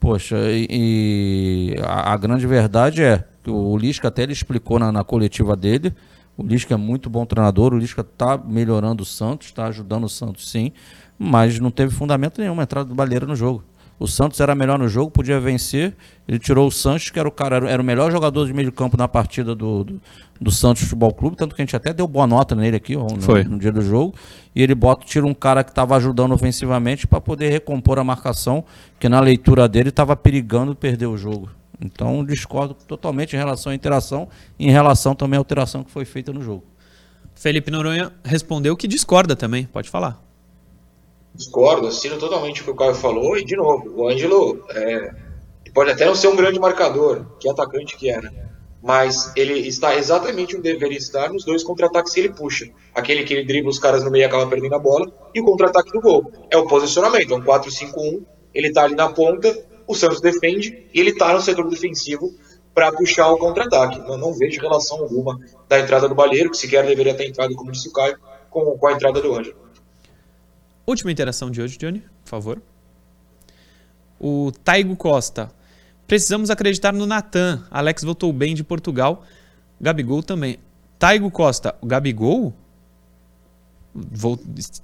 [0.00, 4.92] Poxa, e, e a, a, grande verdade é que o Lisca até ele explicou na,
[4.92, 5.94] na coletiva dele.
[6.36, 10.08] O Lisca é muito bom treinador, o Lisca tá melhorando o Santos, está ajudando o
[10.08, 10.72] Santos sim,
[11.18, 13.62] mas não teve fundamento nenhum a entrada do Baleiro no jogo.
[14.02, 15.94] O Santos era melhor no jogo, podia vencer.
[16.26, 18.74] Ele tirou o Santos, que era o cara, era o melhor jogador de meio de
[18.74, 20.00] campo na partida do, do,
[20.40, 23.06] do Santos Futebol Clube, tanto que a gente até deu boa nota nele aqui ó,
[23.06, 24.14] no, no, dia do jogo.
[24.56, 28.64] E ele bota, tira um cara que estava ajudando ofensivamente para poder recompor a marcação,
[28.98, 31.48] que na leitura dele estava perigando perder o jogo.
[31.82, 36.04] Então discordo totalmente em relação à interação e em relação também à alteração que foi
[36.04, 36.64] feita no jogo.
[37.34, 40.22] Felipe Noronha respondeu que discorda também, pode falar.
[41.34, 43.36] Discordo, assino totalmente o que o Caio falou.
[43.36, 45.14] E, de novo, o Ângelo é,
[45.74, 48.30] pode até não ser um grande marcador, que atacante que era.
[48.82, 52.68] Mas ele está exatamente onde deveria estar nos dois contra-ataques que ele puxa.
[52.94, 55.44] Aquele que ele dribla os caras no meio e acaba perdendo a bola, e o
[55.44, 56.30] contra-ataque do gol.
[56.50, 58.22] É o posicionamento, é um 4-5-1.
[58.54, 62.34] Ele está ali na ponta, o Santos defende, e ele está no setor defensivo
[62.74, 63.98] para puxar o contra-ataque.
[64.00, 67.70] Não, não, vejo relação alguma da entrada do Balheiro, que sequer deveria ter entrado, como
[67.70, 68.18] disse o Caio,
[68.50, 69.56] com, com a entrada do Ângelo.
[70.86, 72.62] Última interação de hoje, Johnny, por favor.
[74.18, 75.50] O Taigo Costa.
[76.06, 77.64] Precisamos acreditar no Natan.
[77.70, 79.24] Alex voltou bem de Portugal.
[79.80, 80.58] Gabigol também.
[80.98, 82.54] Taigo Costa, o Gabigol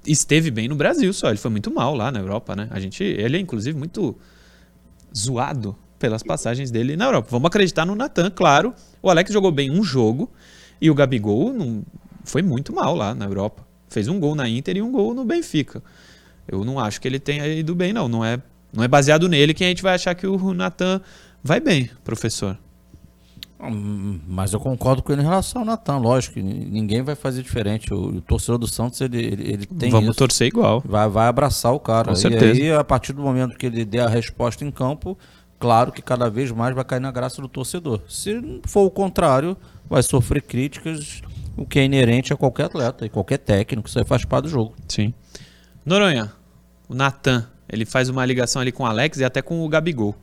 [0.05, 1.29] esteve bem no Brasil só.
[1.29, 2.67] Ele foi muito mal lá na Europa, né?
[2.71, 4.15] A gente, ele é inclusive muito
[5.15, 7.27] zoado pelas passagens dele na Europa.
[7.31, 8.73] Vamos acreditar no Natan, claro.
[9.01, 10.31] O Alex jogou bem um jogo
[10.79, 11.83] e o Gabigol não,
[12.23, 13.67] foi muito mal lá na Europa.
[13.89, 15.83] Fez um gol na Inter e um gol no Benfica.
[16.47, 18.07] Eu não acho que ele tenha ido bem, não.
[18.07, 18.41] Não é,
[18.73, 21.01] não é baseado nele que a gente vai achar que o Natan
[21.43, 22.57] vai bem, professor.
[24.27, 26.39] Mas eu concordo com ele em relação ao Natan, lógico.
[26.39, 27.93] Ninguém vai fazer diferente.
[27.93, 30.17] O, o torcedor do Santos, ele, ele, ele tem Vamos isso.
[30.17, 30.81] torcer igual.
[30.85, 32.09] Vai, vai abraçar o cara.
[32.09, 32.57] Com certeza.
[32.57, 35.17] E aí, a partir do momento que ele der a resposta em campo,
[35.59, 37.99] claro que cada vez mais vai cair na graça do torcedor.
[38.07, 39.57] Se for o contrário,
[39.89, 41.21] vai sofrer críticas
[41.57, 44.49] o que é inerente a qualquer atleta e qualquer técnico, isso aí faz parte do
[44.49, 44.73] jogo.
[44.87, 45.13] Sim.
[45.85, 46.31] Noronha,
[46.87, 50.15] o Natan, ele faz uma ligação ali com o Alex e até com o Gabigol.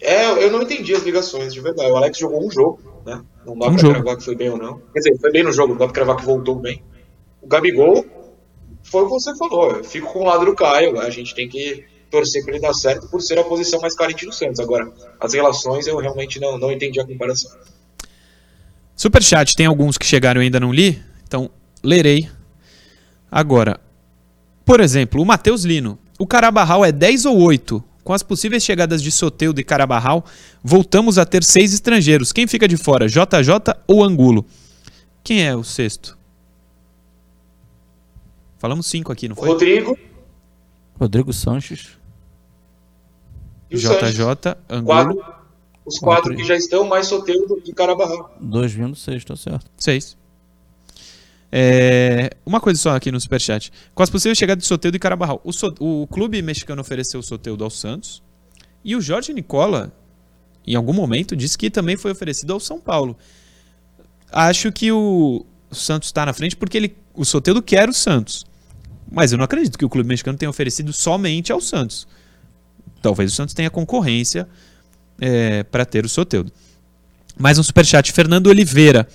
[0.00, 1.90] É, eu não entendi as ligações, de verdade.
[1.90, 3.22] O Alex jogou um jogo, né?
[3.44, 3.94] Não dá um pra jogo.
[3.94, 4.78] cravar que foi bem ou não.
[4.92, 6.82] Quer dizer, foi bem no jogo, não dá pra cravar que voltou bem.
[7.42, 8.04] O Gabigol,
[8.82, 9.72] foi o que você falou.
[9.72, 10.98] Eu fico com o lado do Caio.
[10.98, 14.26] A gente tem que torcer pra ele dar certo por ser a posição mais carente
[14.26, 14.58] do Santos.
[14.58, 17.50] Agora, as relações eu realmente não, não entendi a comparação.
[18.96, 21.50] Superchat, tem alguns que chegaram e ainda não li, então
[21.82, 22.28] lerei.
[23.30, 23.80] Agora,
[24.64, 25.98] por exemplo, o Matheus Lino.
[26.18, 27.82] O Carabarral é 10 ou 8?
[28.10, 30.24] Com as possíveis chegadas de Soteudo e Carabarral,
[30.64, 32.32] voltamos a ter seis estrangeiros.
[32.32, 34.44] Quem fica de fora, JJ ou Angulo?
[35.22, 36.18] Quem é o sexto?
[38.58, 39.46] Falamos cinco aqui, não foi?
[39.46, 39.96] Rodrigo
[40.98, 41.90] Rodrigo Sanches.
[43.70, 44.56] e o JJ, Sanches.
[44.68, 45.24] Angulo, Quatro,
[45.86, 46.36] os quatro Quatro.
[46.36, 48.36] que já estão, mais Soteldo e Carabarral.
[48.40, 49.70] Dois vindo, seis, tá certo.
[49.78, 50.18] seis.
[51.52, 53.72] É, uma coisa só aqui no Superchat.
[53.94, 55.40] Com as possíveis chegadas de Soteudo e Carabarral.
[55.44, 58.22] O, So- o clube mexicano ofereceu o Soteudo ao Santos.
[58.84, 59.92] E o Jorge Nicola,
[60.66, 63.16] em algum momento, disse que também foi oferecido ao São Paulo.
[64.32, 68.46] Acho que o, Santos está na frente porque ele, o Soteudo quer o Santos.
[69.10, 72.06] Mas eu não acredito que o clube mexicano tenha oferecido somente ao Santos.
[73.02, 74.48] Talvez o Santos tenha concorrência
[75.70, 76.52] para ter o Soteudo.
[77.38, 78.12] Mais um superchat.
[78.12, 79.08] Fernando Oliveira.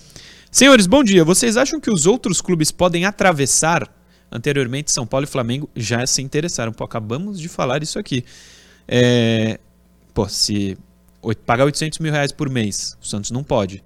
[0.56, 1.22] Senhores, bom dia.
[1.26, 3.94] Vocês acham que os outros clubes podem atravessar?
[4.32, 6.72] Anteriormente, São Paulo e Flamengo já se interessaram.
[6.72, 8.24] Pô, acabamos de falar isso aqui.
[8.88, 9.60] É,
[10.14, 10.78] Pô, se
[11.46, 13.84] pagar 800 mil reais por mês, o Santos não pode.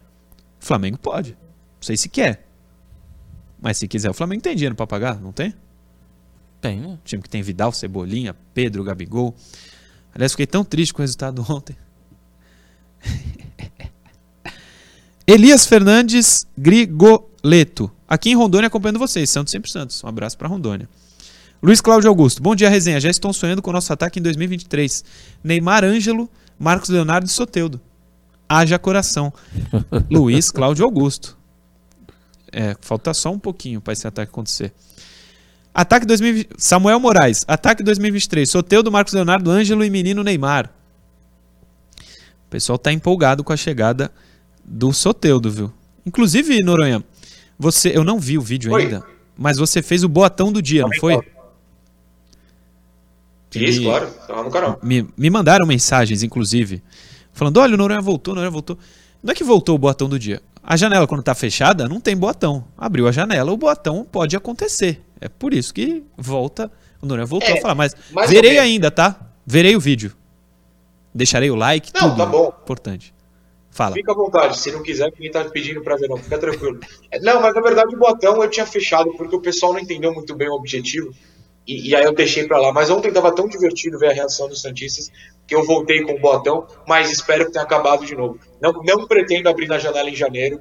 [0.62, 1.32] O Flamengo pode.
[1.32, 2.48] Não sei se quer.
[3.60, 5.56] Mas se quiser, o Flamengo tem dinheiro pra pagar, não tem?
[6.62, 7.00] Tem, né?
[7.04, 9.36] time que tem Vidal, Cebolinha, Pedro, Gabigol.
[10.14, 11.76] Aliás, fiquei tão triste com o resultado ontem.
[15.32, 17.92] Elias Fernandes Grigoleto.
[18.08, 19.30] Aqui em Rondônia acompanhando vocês.
[19.30, 20.04] Santos sempre Santos.
[20.04, 20.90] Um abraço para Rondônia.
[21.62, 22.42] Luiz Cláudio Augusto.
[22.42, 23.00] Bom dia, resenha.
[23.00, 25.06] Já estão sonhando com o nosso ataque em 2023.
[25.44, 27.80] Neymar, Ângelo, Marcos Leonardo e Soteudo.
[28.50, 29.32] Haja coração.
[30.10, 31.38] Luiz Cláudio Augusto.
[32.52, 34.74] É, falta só um pouquinho para esse ataque acontecer.
[35.72, 36.50] Ataque 2020.
[36.58, 37.46] Samuel Moraes.
[37.48, 38.50] Ataque 2023.
[38.50, 40.74] Soteudo, Marcos Leonardo, Ângelo e menino Neymar.
[42.48, 44.12] O pessoal tá empolgado com a chegada
[44.70, 45.74] do Soteudo, viu?
[46.06, 47.04] Inclusive, Noronha,
[47.58, 48.84] você, eu não vi o vídeo Oi.
[48.84, 49.04] ainda,
[49.38, 51.20] mas você fez o boatão do dia, não foi?
[53.56, 54.80] Isso, E- claro, tava no canal.
[54.84, 56.84] Me, me mandaram mensagens, inclusive,
[57.34, 58.78] falando: olha, o Noronha voltou, o Noronha voltou.
[59.24, 60.42] Não é que voltou o boatão do dia.
[60.64, 62.64] A janela, quando tá fechada, não tem boatão.
[62.78, 65.02] Abriu a janela, o boatão pode acontecer.
[65.20, 66.72] É por isso que volta.
[67.02, 67.96] O Noronha voltou É, a falar, mas
[68.28, 69.20] verei ainda, tá?
[69.46, 70.14] Verei o vídeo.
[71.16, 72.18] Deixarei o like, Não, tudo.
[72.18, 72.54] tá bom.
[72.64, 73.14] Importante.
[73.72, 73.94] Fala.
[73.94, 76.80] Fica à vontade, se não quiser, ninguém tá pedindo pra ver, não, fica tranquilo.
[77.12, 80.14] É, Não, mas na verdade o botão eu tinha fechado porque o pessoal não entendeu
[80.14, 81.14] muito bem o objetivo.
[81.68, 82.74] E, e aí eu deixei pra lá.
[82.74, 85.12] Mas ontem tava tão divertido ver a reação dos Santistas
[85.46, 88.40] que eu voltei com o botão, mas espero que tenha acabado de novo.
[88.60, 90.60] Não, não pretendo abrir na janela em janeiro.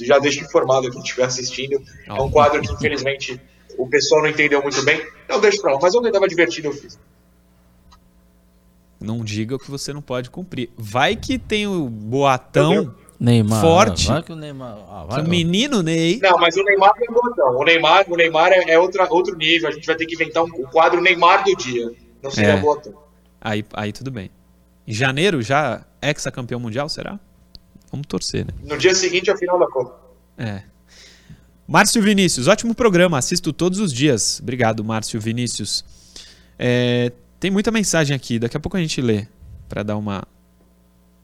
[0.00, 1.80] Já deixo informado quem estiver assistindo.
[2.06, 3.40] É um quadro que, infelizmente,
[3.76, 5.00] o pessoal não entendeu muito bem.
[5.28, 5.78] Não, deixo pra lá.
[5.80, 6.98] Mas ontem tava divertido, eu fiz.
[9.00, 10.70] Não diga o que você não pode cumprir.
[10.76, 13.60] Vai que tem o boatão, Neymar.
[13.60, 14.08] Forte.
[14.08, 14.76] Vai que o Neymar.
[14.88, 16.18] Ah, vai, que o menino Ney.
[16.22, 17.56] Não, mas o Neymar não é botão.
[17.56, 19.68] O Neymar, o Neymar é, é outra, outro nível.
[19.68, 21.90] A gente vai ter que inventar um, o quadro Neymar do dia.
[22.22, 22.60] Não seria É.
[22.60, 22.92] botão.
[23.40, 24.30] Aí, aí tudo bem.
[24.86, 27.20] Em janeiro já ex-campeão mundial, será?
[27.92, 28.52] Vamos torcer, né?
[28.64, 29.98] No dia seguinte, a final da Copa.
[30.36, 30.62] É.
[31.66, 34.40] Márcio Vinícius, ótimo programa, assisto todos os dias.
[34.42, 35.84] Obrigado, Márcio Vinícius.
[36.58, 39.26] É, tem muita mensagem aqui, daqui a pouco a gente lê
[39.68, 40.24] para dar uma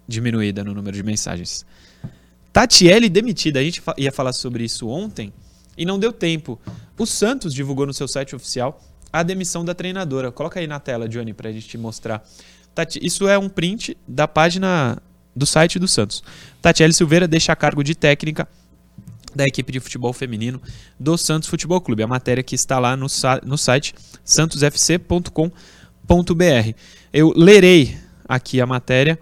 [0.07, 1.66] diminuída no número de mensagens.
[2.53, 5.33] Tatiele demitida, a gente ia falar sobre isso ontem
[5.77, 6.61] e não deu tempo.
[6.96, 8.81] O Santos divulgou no seu site oficial
[9.12, 10.31] a demissão da treinadora.
[10.31, 12.24] Coloca aí na tela, Johnny, pra gente te mostrar.
[12.74, 15.03] Tati, isso é um print da página
[15.35, 16.22] do site do Santos.
[16.62, 18.48] Tatiele Silveira deixa a cargo de técnica
[19.35, 20.62] da equipe de futebol feminino
[20.98, 22.05] do Santos Futebol Clube.
[22.05, 23.07] A matéria que está lá no,
[23.44, 25.74] no site santosfc.com.br.
[27.12, 27.97] Eu lerei
[28.29, 29.19] aqui a matéria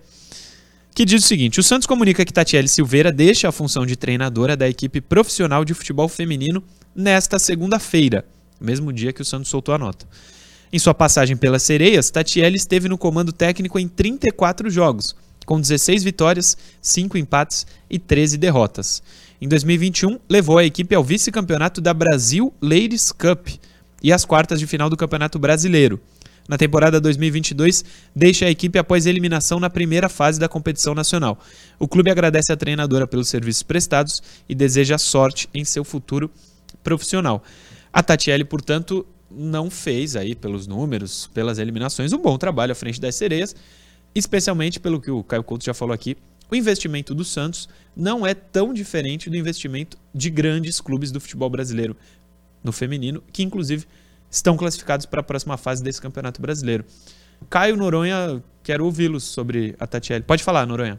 [0.94, 4.56] que diz o seguinte: o Santos comunica que Tatiele Silveira deixa a função de treinadora
[4.56, 6.62] da equipe profissional de futebol feminino
[6.94, 8.24] nesta segunda-feira,
[8.60, 10.06] mesmo dia que o Santos soltou a nota.
[10.72, 15.14] Em sua passagem pelas Sereias, Tatiele esteve no comando técnico em 34 jogos,
[15.44, 19.02] com 16 vitórias, 5 empates e 13 derrotas.
[19.40, 23.48] Em 2021, levou a equipe ao vice-campeonato da Brasil Ladies Cup
[24.02, 26.00] e às quartas de final do Campeonato Brasileiro.
[26.48, 31.38] Na temporada 2022, deixa a equipe após eliminação na primeira fase da competição nacional.
[31.78, 36.30] O clube agradece à treinadora pelos serviços prestados e deseja sorte em seu futuro
[36.82, 37.42] profissional.
[37.92, 43.00] A Tatiele, portanto, não fez aí pelos números, pelas eliminações, um bom trabalho à frente
[43.00, 43.54] das sereias,
[44.14, 46.16] especialmente pelo que o Caio Couto já falou aqui.
[46.50, 51.48] O investimento do Santos não é tão diferente do investimento de grandes clubes do futebol
[51.48, 51.96] brasileiro
[52.62, 53.86] no feminino, que inclusive
[54.32, 56.84] estão classificados para a próxima fase desse Campeonato Brasileiro.
[57.50, 60.24] Caio Noronha, quero ouvi-los sobre a Tatiele.
[60.24, 60.98] Pode falar, Noronha.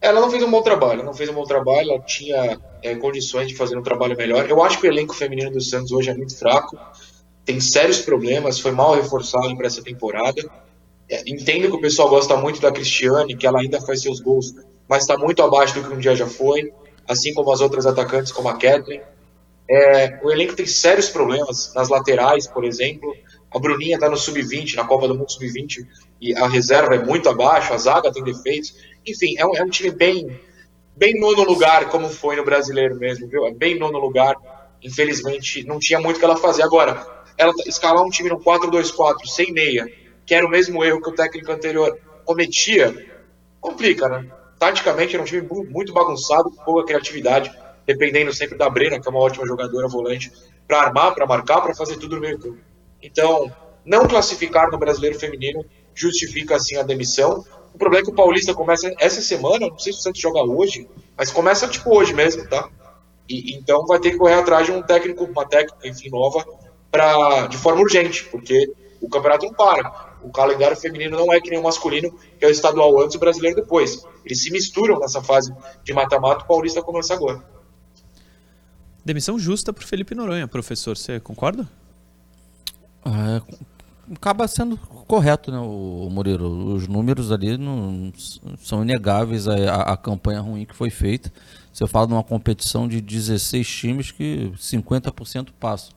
[0.00, 3.48] Ela não fez um bom trabalho, não fez um bom trabalho, ela tinha é, condições
[3.48, 4.46] de fazer um trabalho melhor.
[4.50, 6.78] Eu acho que o elenco feminino do Santos hoje é muito fraco,
[7.46, 10.42] tem sérios problemas, foi mal reforçado para essa temporada.
[11.08, 14.54] É, entendo que o pessoal gosta muito da Cristiane, que ela ainda faz seus gols,
[14.86, 16.70] mas está muito abaixo do que um dia já foi,
[17.08, 19.00] assim como as outras atacantes, como a Kathleen.
[19.68, 23.14] É, o elenco tem sérios problemas nas laterais, por exemplo.
[23.50, 25.86] A Bruninha está no sub-20, na Copa do Mundo sub-20,
[26.20, 28.74] e a reserva é muito abaixo, a zaga tem defeitos.
[29.06, 30.40] Enfim, é um, é um time bem,
[30.96, 33.46] bem nono lugar, como foi no brasileiro mesmo, viu?
[33.46, 34.36] É bem nono lugar.
[34.82, 36.62] Infelizmente, não tinha muito o que ela fazer.
[36.62, 37.06] Agora,
[37.38, 39.86] ela tá- escalar um time no 4-2-4, sem meia,
[40.26, 42.94] que era o mesmo erro que o técnico anterior cometia,
[43.60, 44.26] complica, né?
[44.58, 47.50] Taticamente era um time mu- muito bagunçado, com pouca criatividade,
[47.86, 50.32] dependendo sempre da Brena, que é uma ótima jogadora volante,
[50.66, 52.58] para armar, para marcar, para fazer tudo no meio campo.
[53.02, 53.52] Então,
[53.84, 57.44] não classificar no brasileiro feminino justifica assim a demissão.
[57.74, 60.42] O problema é que o Paulista começa essa semana, não sei se o Santos joga
[60.42, 62.68] hoje, mas começa tipo hoje mesmo, tá?
[63.28, 66.44] E, então vai ter que correr atrás de um técnico, uma técnica, enfim, nova,
[66.90, 70.14] pra, de forma urgente, porque o campeonato não para.
[70.22, 73.16] O calendário feminino não é que nem o masculino, que é o estadual antes e
[73.16, 74.06] o brasileiro depois.
[74.24, 77.42] Eles se misturam nessa fase de mata-mata, o Paulista começa agora.
[79.04, 80.96] Demissão justa para Felipe Noronha, professor.
[80.96, 81.68] Você concorda?
[83.04, 83.42] É,
[84.14, 86.74] acaba sendo correto, né, o Murilo?
[86.74, 88.10] Os números ali não,
[88.58, 91.30] são inegáveis a, a, campanha ruim que foi feita.
[91.72, 95.92] Você fala de uma competição de 16 times que 50% passam.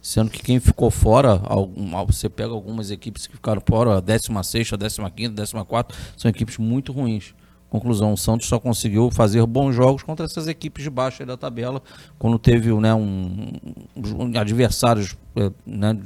[0.00, 4.72] Sendo que quem ficou fora, algum, você pega algumas equipes que ficaram fora, a 16,
[4.72, 5.86] a 15, a 14,
[6.16, 7.34] são equipes muito ruins.
[7.72, 11.80] Conclusão, o Santos só conseguiu fazer bons jogos contra essas equipes de baixo da tabela,
[12.18, 13.50] quando teve né, um,
[13.96, 15.96] um adversários eh, né,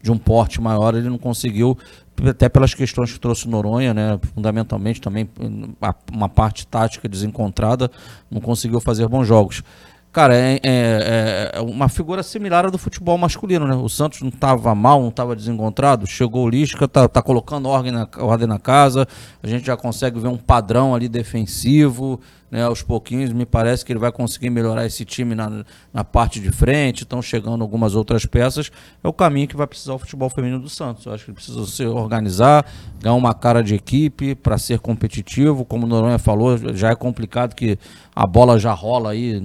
[0.00, 1.76] de um porte maior, ele não conseguiu,
[2.24, 5.28] até pelas questões que trouxe Noronha, né, fundamentalmente também
[6.12, 7.90] uma parte tática desencontrada,
[8.30, 9.64] não conseguiu fazer bons jogos.
[10.16, 13.74] Cara, é, é, é, uma figura similar à do futebol masculino, né?
[13.74, 17.92] O Santos não estava mal, não estava desencontrado, chegou o Lisca, tá, tá colocando ordem
[17.92, 19.06] na, ordem na casa,
[19.42, 22.18] a gente já consegue ver um padrão ali defensivo,
[22.50, 26.40] né, aos pouquinhos, me parece que ele vai conseguir melhorar esse time na, na parte
[26.40, 28.70] de frente, estão chegando algumas outras peças,
[29.02, 31.06] é o caminho que vai precisar o futebol feminino do Santos.
[31.06, 32.64] Eu acho que ele precisa se organizar,
[33.00, 37.54] ganhar uma cara de equipe para ser competitivo, como o Noronha falou, já é complicado
[37.54, 37.78] que
[38.14, 39.40] a bola já rola aí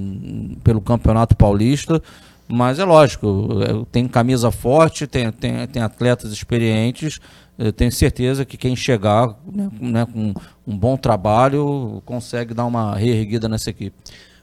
[0.63, 2.01] pelo Campeonato Paulista,
[2.47, 7.19] mas é lógico, é, tem camisa forte, tem, tem, tem atletas experientes,
[7.57, 10.33] eu tenho certeza que quem chegar né, né, com
[10.65, 13.95] um bom trabalho consegue dar uma reerguida nessa equipe.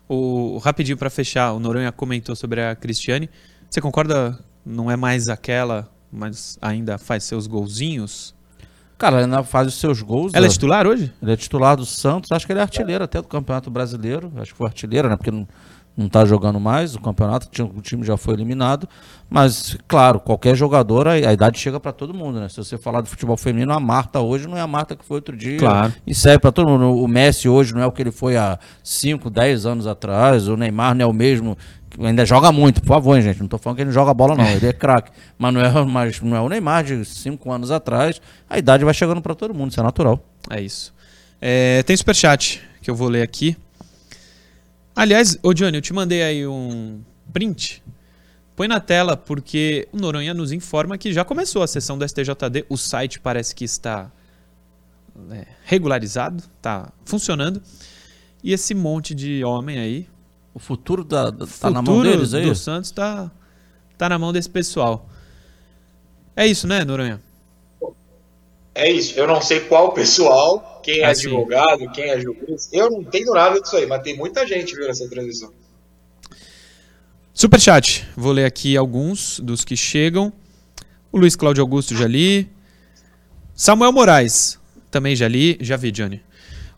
[0.09, 3.28] O, rapidinho para fechar, o Noronha comentou sobre a Cristiane.
[3.68, 4.38] Você concorda?
[4.64, 8.34] Não é mais aquela, mas ainda faz seus golzinhos?
[8.96, 10.32] Cara, ela ainda faz os seus gols.
[10.34, 11.12] Ela é titular hoje?
[11.22, 12.32] Ele é titular do Santos.
[12.32, 14.32] Acho que ele é artilheiro até do Campeonato Brasileiro.
[14.36, 15.16] Acho que foi artilheiro, né?
[15.16, 15.46] Porque não,
[15.99, 18.88] não está jogando mais o campeonato, o time já foi eliminado.
[19.28, 22.49] Mas, claro, qualquer jogador, a, a idade chega para todo mundo, né?
[22.49, 25.16] Se você falar de futebol feminino, a Marta hoje não é a Marta que foi
[25.16, 25.59] outro dia.
[25.59, 25.92] Claro.
[26.07, 26.94] E serve para todo mundo.
[27.03, 30.46] O Messi hoje não é o que ele foi há 5, 10 anos atrás.
[30.46, 31.59] O Neymar não é o mesmo.
[31.99, 33.40] Ainda joga muito, por favor, gente.
[33.40, 34.46] Não estou falando que ele não joga bola, não.
[34.46, 35.11] Ele é craque.
[35.36, 38.20] Mas não é, mas não é o Neymar de 5 anos atrás.
[38.49, 40.24] A idade vai chegando para todo mundo, isso é natural.
[40.49, 40.94] É isso.
[41.40, 43.57] É, tem superchat que eu vou ler aqui.
[44.99, 47.01] Aliás, ô Johnny, eu te mandei aí um
[47.32, 47.84] print.
[48.57, 52.66] Põe na tela, porque o Noronha nos informa que já começou a sessão do STJD.
[52.68, 54.11] O site parece que está
[55.30, 57.62] é, regularizado, está funcionando.
[58.42, 60.09] E esse monte de homem aí.
[60.53, 62.44] O futuro da, da, tá na mão deles aí?
[62.44, 63.30] do Santos está
[63.96, 65.09] tá na mão desse pessoal.
[66.34, 67.22] É isso, né, Noronha?
[68.79, 69.18] É isso.
[69.18, 71.26] Eu não sei qual pessoal, quem é assim.
[71.26, 72.68] advogado, quem é juiz.
[72.72, 75.53] Eu não entendo nada disso aí, mas tem muita gente vendo essa transmissão.
[77.35, 78.07] Superchat.
[78.16, 80.33] Vou ler aqui alguns dos que chegam.
[81.11, 82.49] O Luiz Cláudio Augusto já li.
[83.53, 84.61] Samuel Moraes,
[84.93, 85.59] também já li.
[85.61, 86.22] Já vi, Johnny.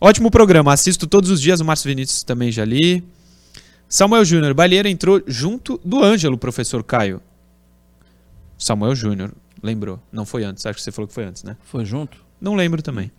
[0.00, 0.72] Ótimo programa.
[0.72, 1.60] Assisto todos os dias.
[1.60, 3.04] O Márcio Vinícius também já li.
[3.86, 4.54] Samuel Júnior.
[4.54, 7.20] Balheira entrou junto do Ângelo, professor Caio.
[8.56, 9.32] Samuel Júnior.
[9.62, 9.98] Lembrou.
[10.10, 10.64] Não foi antes.
[10.64, 11.56] Acho que você falou que foi antes, né?
[11.64, 12.18] Foi junto?
[12.40, 13.12] Não lembro também.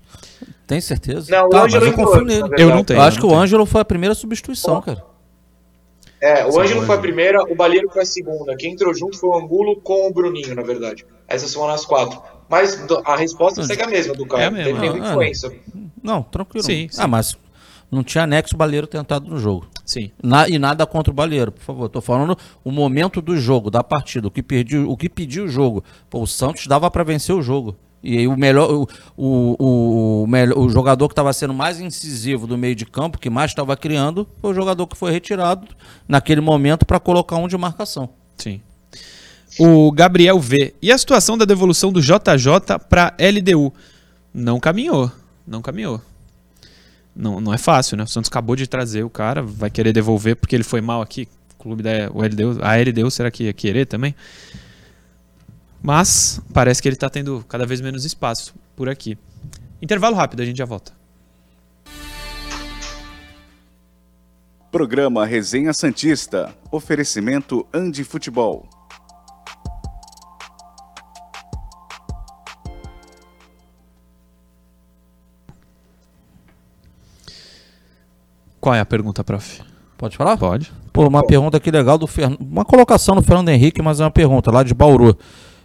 [0.65, 1.29] Tem certeza?
[1.29, 2.49] Não, tá, o Ângelo eu confio nele.
[2.57, 2.97] Eu não tenho.
[2.97, 5.03] Eu acho que o Ângelo foi a primeira substituição, cara.
[6.19, 8.55] É, o Ângelo foi a primeira, o Balheiro foi a segunda.
[8.55, 11.05] Quem entrou junto foi o Angulo com o Bruninho, na verdade.
[11.27, 12.21] Essas foram as quatro.
[12.47, 14.43] Mas a resposta segue a mesma do Caio.
[14.43, 14.79] É mesmo.
[14.79, 15.51] Teve ah, influência.
[16.03, 16.63] Não, tranquilo.
[16.63, 17.01] Sim, sim.
[17.01, 17.37] Ah, mas
[17.91, 19.67] não tinha anexo o Balheiro tentado no jogo.
[19.85, 20.11] Sim.
[20.23, 21.85] Na, e nada contra o Balheiro, por favor.
[21.87, 25.49] Estou falando o momento do jogo, da partida, o que, pediu, o que pediu o
[25.49, 25.83] jogo.
[26.09, 27.75] Pô, o Santos dava para vencer o jogo.
[28.03, 32.47] E aí o melhor, o, o, o, melhor, o jogador que estava sendo mais incisivo
[32.47, 35.67] do meio de campo, que mais estava criando, foi o jogador que foi retirado
[36.07, 38.09] naquele momento para colocar um de marcação.
[38.37, 38.61] Sim.
[39.59, 40.73] O Gabriel V.
[40.81, 43.73] E a situação da devolução do JJ para LDU?
[44.33, 45.11] Não caminhou.
[45.45, 46.01] Não caminhou.
[47.15, 48.03] Não, não é fácil, né?
[48.03, 51.27] O Santos acabou de trazer o cara, vai querer devolver porque ele foi mal aqui.
[51.53, 54.15] O clube da o LDU, a LDU será que ia querer também?
[55.81, 59.17] Mas parece que ele está tendo cada vez menos espaço por aqui.
[59.81, 60.93] Intervalo rápido, a gente já volta.
[64.71, 66.55] Programa Resenha Santista.
[66.71, 68.69] Oferecimento Andi Futebol.
[78.61, 79.59] Qual é a pergunta, prof?
[79.97, 80.37] Pode falar?
[80.37, 80.71] Pode.
[80.93, 82.29] Pô, uma pergunta aqui legal do Fer...
[82.39, 85.17] Uma colocação do Fernando Henrique, mas é uma pergunta lá de Bauru.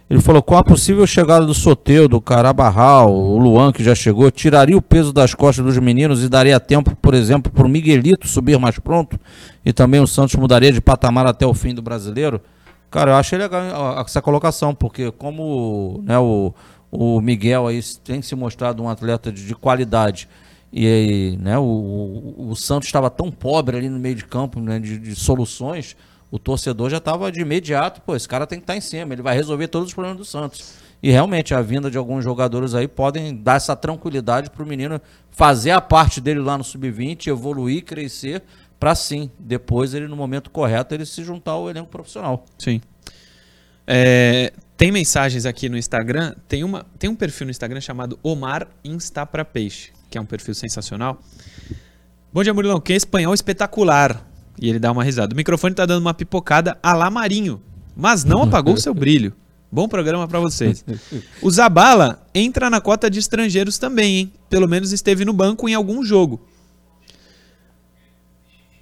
[0.09, 4.31] Ele falou: com a possível chegada do Soteu, do Carabarral, o Luan, que já chegou,
[4.31, 8.27] tiraria o peso das costas dos meninos e daria tempo, por exemplo, para o Miguelito
[8.27, 9.19] subir mais pronto?
[9.63, 12.41] E também o Santos mudaria de patamar até o fim do brasileiro?
[12.89, 16.51] Cara, eu achei legal essa colocação, porque como né, o,
[16.89, 20.27] o Miguel aí tem se mostrado um atleta de, de qualidade.
[20.71, 24.79] E né, o, o, o Santos estava tão pobre ali no meio de campo né,
[24.79, 25.95] de, de soluções
[26.29, 29.13] o torcedor já estava de imediato, pô, esse cara tem que estar tá em cima,
[29.13, 30.73] ele vai resolver todos os problemas do Santos.
[31.01, 34.99] E realmente a vinda de alguns jogadores aí podem dar essa tranquilidade para o menino
[35.29, 38.43] fazer a parte dele lá no sub-20, evoluir, crescer,
[38.79, 42.45] para sim, depois ele no momento correto ele se juntar ao elenco profissional.
[42.57, 42.81] Sim.
[43.85, 48.67] É, tem mensagens aqui no Instagram, tem, uma, tem um perfil no Instagram chamado Omar
[48.83, 49.96] Insta para Peixe.
[50.09, 51.21] Que é um perfil sensacional.
[52.31, 52.79] Bom dia, Murilão.
[52.79, 54.25] Que espanhol espetacular.
[54.59, 55.33] E ele dá uma risada.
[55.33, 57.61] O microfone tá dando uma pipocada a lá Marinho,
[57.95, 59.33] mas não apagou o seu brilho.
[59.71, 60.83] Bom programa para vocês.
[61.41, 64.33] O Zabala entra na cota de estrangeiros também, hein?
[64.49, 66.41] Pelo menos esteve no banco em algum jogo.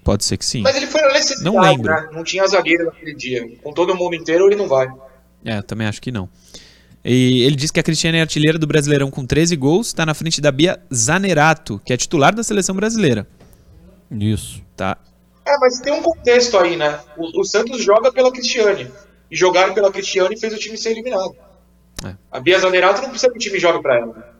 [0.03, 0.61] Pode ser que sim.
[0.61, 1.91] Mas ele foi na necessidade, Não lembro.
[1.91, 2.09] né?
[2.13, 3.57] Não tinha zagueiro naquele dia.
[3.63, 4.87] Com todo mundo inteiro, ele não vai.
[5.43, 6.29] É, também acho que não.
[7.07, 10.15] E ele diz que a Cristiane é artilheira do Brasileirão com 13 gols, está na
[10.15, 13.27] frente da Bia Zanerato, que é titular da seleção brasileira.
[14.09, 14.63] Isso.
[14.75, 14.97] Tá?
[15.45, 16.99] É, mas tem um contexto aí, né?
[17.15, 18.91] O, o Santos joga pela Cristiane.
[19.29, 21.35] E jogar pela Cristiane fez o time ser eliminado.
[22.03, 22.15] É.
[22.31, 24.35] A Bia Zanerato não precisa que o time jogue pra ela.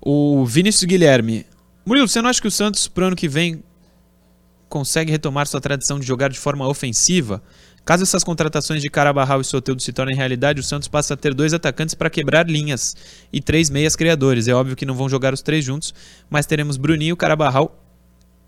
[0.00, 1.44] O Vinícius Guilherme.
[1.84, 3.62] Murilo, você não acha que o Santos pro ano que vem
[4.70, 7.42] consegue retomar sua tradição de jogar de forma ofensiva?
[7.86, 11.32] Caso essas contratações de Carabarral e Soteldo se tornem realidade, o Santos passa a ter
[11.32, 12.96] dois atacantes para quebrar linhas
[13.32, 14.48] e três meias criadores.
[14.48, 15.94] É óbvio que não vão jogar os três juntos,
[16.28, 17.80] mas teremos Bruninho, Carabarral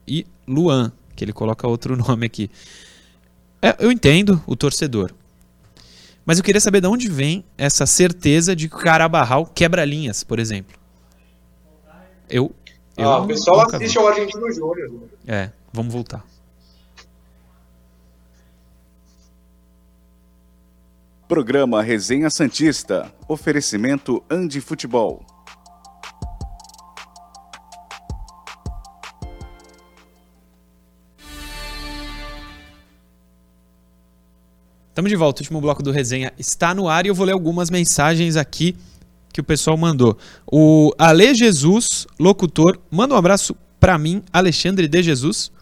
[0.09, 2.51] e Luan, que ele coloca outro nome aqui.
[3.63, 5.13] É, eu entendo o torcedor.
[6.27, 10.25] Mas eu queria saber de onde vem essa certeza de que o Carabarral quebra linhas,
[10.25, 10.77] por exemplo.
[12.29, 12.53] Eu.
[12.97, 13.85] eu ah, o pessoal nunca vi.
[13.85, 14.91] assiste ao Argentino Júnior.
[15.29, 16.27] É, vamos voltar.
[21.29, 23.13] Programa Resenha Santista.
[23.29, 25.23] Oferecimento Andi Futebol.
[34.89, 37.33] Estamos de volta, o último bloco do resenha está no ar e eu vou ler
[37.33, 38.75] algumas mensagens aqui
[39.31, 40.17] que o pessoal mandou.
[40.51, 45.53] O Ale Jesus, locutor, manda um abraço para mim, Alexandre de Jesus.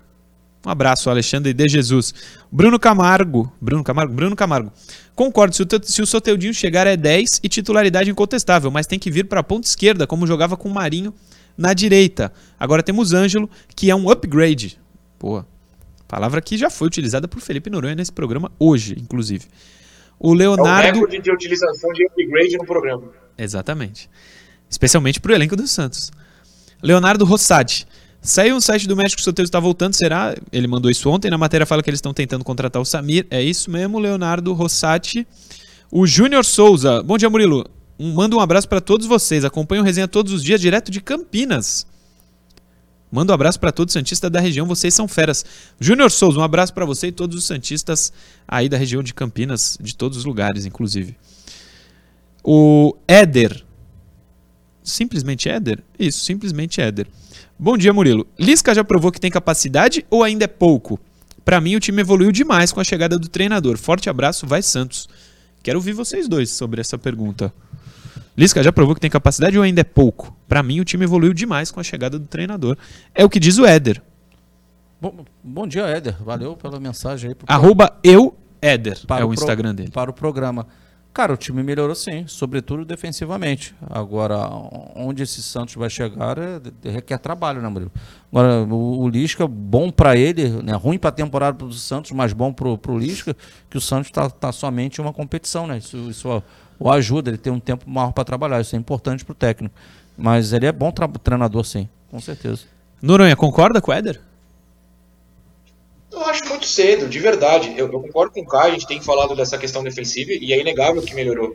[0.67, 2.12] Um abraço, Alexandre de Jesus.
[2.51, 4.73] Bruno Camargo, Bruno Camargo, Bruno Camargo.
[5.14, 9.09] Concordo, se o, se o Soteudinho chegar é 10 e titularidade incontestável, mas tem que
[9.09, 11.14] vir para a ponta esquerda, como jogava com o Marinho
[11.57, 12.33] na direita.
[12.59, 14.77] Agora temos Ângelo, que é um upgrade.
[15.21, 15.45] Pô,
[16.09, 19.45] palavra que já foi utilizada por Felipe Noronha nesse programa hoje, inclusive.
[20.19, 20.95] O É o Leonardo.
[20.99, 23.05] recorde de utilização de upgrade no programa.
[23.39, 24.11] Exatamente.
[24.69, 26.11] Especialmente pro elenco do Santos.
[26.83, 27.87] Leonardo Rossati.
[28.27, 30.35] Saiu um site do México o Soteldo está voltando, será?
[30.51, 31.31] Ele mandou isso ontem.
[31.31, 33.24] Na matéria fala que eles estão tentando contratar o Samir.
[33.31, 35.24] É isso mesmo, Leonardo Rossati.
[35.93, 37.05] O Júnior Souza.
[37.05, 37.64] Bom dia, Murilo.
[37.97, 39.45] Um, manda um abraço para todos vocês.
[39.45, 41.87] Acompanho o resenha todos os dias, direto de Campinas.
[43.12, 45.45] Manda um abraço para todos os Santistas da região, vocês são feras.
[45.79, 48.12] Júnior Souza, um abraço para você e todos os Santistas
[48.49, 51.16] aí da região de Campinas, de todos os lugares, inclusive.
[52.43, 53.64] O Éder.
[54.83, 55.81] Simplesmente Éder?
[55.97, 57.07] Isso, simplesmente Éder.
[57.59, 58.27] Bom dia, Murilo.
[58.39, 61.01] Lisca já provou que tem capacidade ou ainda é pouco?
[61.45, 63.79] Pra mim, o time evoluiu demais com a chegada do treinador.
[63.79, 65.09] Forte abraço, vai Santos.
[65.63, 67.53] Quero ouvir vocês dois sobre essa pergunta.
[68.37, 70.37] Lisca já provou que tem capacidade ou ainda é pouco?
[70.47, 72.77] Pra mim, o time evoluiu demais com a chegada do treinador.
[73.15, 74.03] É o que diz o Éder.
[75.01, 76.17] Bom, bom dia, Éder.
[76.23, 77.35] Valeu pela mensagem aí.
[77.35, 78.99] pro- Arroba eu, Éder.
[79.07, 79.91] para é o pro- Instagram dele.
[79.91, 80.67] Para o programa.
[81.17, 83.75] Cara, o time melhorou sim, sobretudo defensivamente.
[83.89, 84.37] Agora,
[84.95, 86.61] onde esse Santos vai chegar é,
[86.91, 87.91] requer trabalho, né, Murilo?
[88.31, 92.35] Agora, o, o Lisca, bom para ele, né, ruim para a temporada do Santos, mas
[92.35, 93.35] bom para o Lisca,
[93.71, 95.79] que o Santos está tá somente uma competição, né?
[95.79, 96.43] Isso, isso
[96.79, 99.75] o- ajuda, ele tem um tempo maior para trabalhar, isso é importante para o técnico.
[100.19, 102.64] Mas ele é bom treinador, sim, com certeza.
[103.01, 104.21] Noronha, concorda com o Éder?
[106.17, 107.75] Eu acho muito cedo, de verdade.
[107.77, 110.59] Eu, eu concordo com o Caio, a gente tem falado dessa questão defensiva e é
[110.59, 111.55] inegável que melhorou.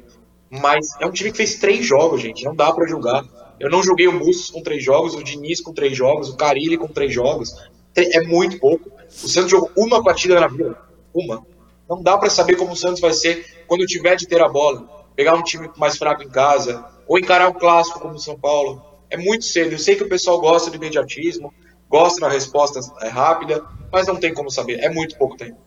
[0.52, 2.46] Mas é um time que fez três jogos, gente.
[2.46, 3.26] Não dá pra julgar.
[3.60, 6.78] Eu não joguei o Bustos com três jogos, o Diniz com três jogos, o Carilli
[6.78, 7.56] com três jogos.
[7.96, 8.92] É muito pouco.
[9.24, 10.78] O Santos jogou uma partida na vida.
[11.14, 11.44] Uma.
[11.90, 14.88] Não dá pra saber como o Santos vai ser quando tiver de ter a bola.
[15.16, 18.82] Pegar um time mais fraco em casa, ou encarar um clássico como o São Paulo.
[19.10, 19.74] É muito cedo.
[19.74, 21.54] Eu sei que o pessoal gosta do imediatismo,
[21.92, 23.62] gosta da resposta é, rápida,
[23.92, 24.80] mas não tem como saber.
[24.80, 25.58] É muito pouco tempo.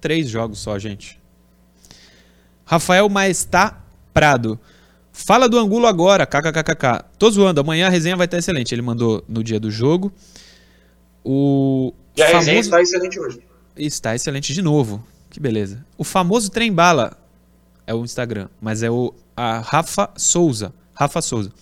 [0.00, 1.20] Três jogos só, gente.
[2.64, 3.82] Rafael Maestá
[4.14, 4.58] Prado.
[5.12, 7.04] Fala do Angulo agora, kkkk.
[7.18, 8.72] Tô zoando, amanhã a resenha vai estar excelente.
[8.72, 10.12] Ele mandou no dia do jogo.
[11.24, 12.60] O E a resenha famoso...
[12.60, 13.42] está excelente hoje.
[13.76, 15.04] Está excelente de novo.
[15.28, 15.84] Que beleza.
[15.96, 17.18] O famoso Trem Bala
[17.84, 20.72] é o Instagram, mas é o a Rafa Souza.
[20.94, 21.52] Rafa Souza.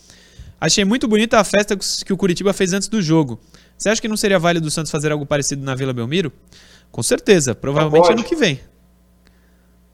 [0.60, 3.38] Achei muito bonita a festa que o Curitiba fez antes do jogo.
[3.76, 6.32] Você acha que não seria válido o Santos fazer algo parecido na Vila Belmiro?
[6.90, 8.60] Com certeza, provavelmente ano que vem.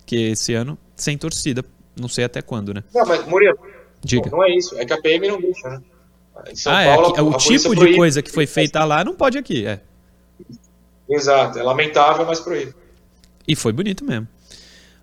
[0.06, 1.64] Que esse ano sem torcida,
[1.98, 2.84] não sei até quando, né?
[2.94, 3.58] Não, mas, Murilo,
[4.02, 4.30] Diga.
[4.30, 4.76] não é isso.
[4.78, 5.80] É que a PM não deixa, né?
[6.66, 9.36] Ah, é, Paulo, que- a- o tipo de coisa que foi feita lá não pode
[9.38, 9.80] aqui, é.
[11.08, 12.74] Exato, é lamentável, mas proíbe.
[13.46, 14.26] E foi bonito mesmo.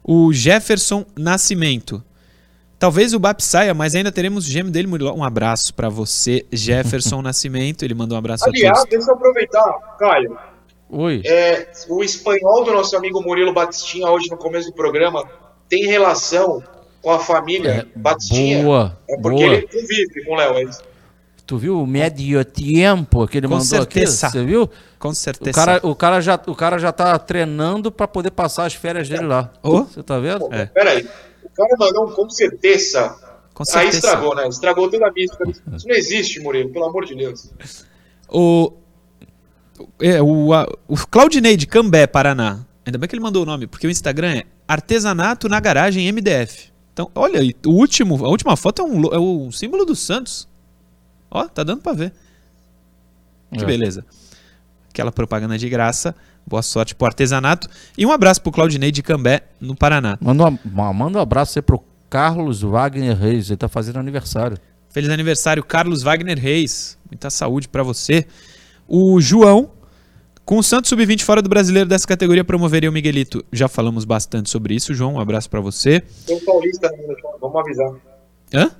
[0.04, 2.04] O Jefferson Nascimento.
[2.80, 5.14] Talvez o BAP saia, mas ainda teremos o gêmeo dele, Murilo.
[5.14, 7.84] Um abraço pra você, Jefferson Nascimento.
[7.84, 8.90] Ele mandou um abraço Aliás, a todos.
[8.90, 10.38] deixa eu aproveitar, Caio.
[10.90, 11.22] Oi.
[11.26, 15.24] É, o espanhol do nosso amigo Murilo Batistinha, hoje no começo do programa,
[15.68, 16.64] tem relação
[17.02, 18.64] com a família Batistinha.
[18.64, 19.54] boa, É porque boa.
[19.56, 20.82] ele convive com o Léo, é isso.
[21.46, 24.28] Tu viu o medio tempo que ele Com mandou certeza.
[24.28, 24.38] aqui?
[24.38, 24.70] Você viu?
[24.98, 25.52] Com O certeza.
[25.52, 29.26] cara, o, cara já, o cara já tá treinando pra poder passar as férias dele
[29.26, 29.52] lá.
[29.64, 29.84] Ô.
[29.84, 30.48] Você tá vendo?
[30.54, 30.66] É.
[30.68, 31.08] Peraí,
[31.52, 33.10] o cara mandou um com certeza.
[33.54, 33.98] Com Aí certeza.
[33.98, 34.48] estragou, né?
[34.48, 35.50] Estragou toda a mística.
[35.50, 37.52] Isso não existe, Murilo, pelo amor de Deus.
[38.30, 38.72] O,
[40.00, 42.60] é, o, a- o Claudinei de Cambé, Paraná.
[42.86, 46.70] Ainda bem que ele mandou o nome, porque o Instagram é Artesanato na Garagem MDF.
[46.94, 50.48] Então, olha, aí, o último, a última foto é um, é o símbolo do Santos.
[51.30, 52.14] Ó, tá dando pra ver.
[53.54, 53.66] Que É.
[53.66, 54.06] beleza.
[55.00, 56.14] Aquela propaganda de graça.
[56.46, 57.70] Boa sorte pro artesanato.
[57.98, 60.18] E um abraço pro Claudinei de Cambé, no Paraná.
[60.20, 63.50] Manda um, ma- manda um abraço aí pro Carlos Wagner Reis.
[63.50, 64.58] Ele tá fazendo aniversário.
[64.90, 66.98] Feliz aniversário, Carlos Wagner Reis.
[67.10, 68.26] Muita saúde pra você.
[68.88, 69.72] O João,
[70.44, 73.42] com o Santos Sub-20 fora do brasileiro dessa categoria, promoveria o Miguelito.
[73.54, 75.14] Já falamos bastante sobre isso, João.
[75.14, 76.02] Um abraço pra você.
[76.26, 77.92] Tem um Paulista ainda, vamos avisar.
[78.54, 78.72] Hã?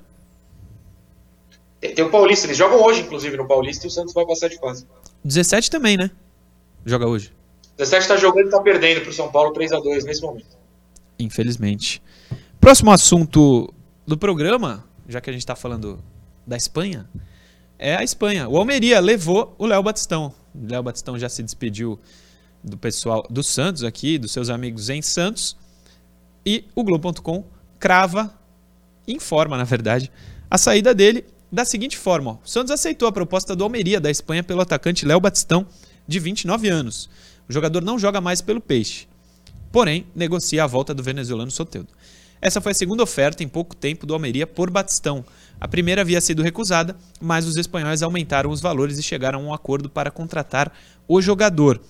[1.80, 4.48] Tem, tem um Paulista, eles jogam hoje, inclusive, no Paulista, e o Santos vai passar
[4.48, 4.84] de fase.
[5.24, 6.10] 17 também, né?
[6.84, 7.32] Joga hoje.
[7.76, 10.58] 17 tá jogando e tá perdendo pro São Paulo 3x2 nesse momento.
[11.18, 12.02] Infelizmente.
[12.60, 13.72] Próximo assunto
[14.06, 15.98] do programa, já que a gente tá falando
[16.46, 17.08] da Espanha,
[17.78, 18.48] é a Espanha.
[18.48, 20.34] O Almeria levou o Léo Batistão.
[20.54, 21.98] O Léo Batistão já se despediu
[22.62, 25.56] do pessoal do Santos aqui, dos seus amigos em Santos.
[26.44, 27.44] E o Globo.com
[27.78, 28.34] crava,
[29.08, 30.12] informa, na verdade,
[30.50, 32.34] a saída dele da seguinte forma: ó.
[32.44, 35.66] o Santos aceitou a proposta do Almeria da Espanha pelo atacante Léo Batistão,
[36.06, 37.08] de 29 anos.
[37.48, 39.10] O jogador não joga mais pelo Peixe
[39.72, 41.88] porém negocia a volta do venezuelano Soteldo.
[42.42, 45.24] Essa foi a segunda oferta em pouco tempo do Almeria por Batistão.
[45.60, 49.54] A primeira havia sido recusada, mas os espanhóis aumentaram os valores e chegaram a um
[49.54, 50.72] acordo para contratar
[51.06, 51.80] o jogador.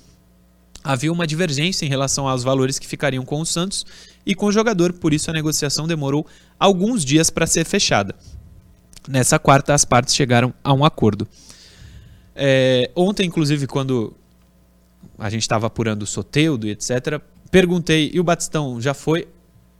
[0.82, 3.86] Havia uma divergência em relação aos valores que ficariam com o Santos
[4.26, 6.26] e com o jogador, por isso a negociação demorou
[6.58, 8.14] alguns dias para ser fechada.
[9.09, 11.26] Nessa quarta, as partes chegaram a um acordo.
[12.34, 14.14] É, ontem, inclusive, quando
[15.18, 17.20] a gente estava apurando o Soteudo e etc.,
[17.51, 19.28] perguntei, e o Batistão já foi?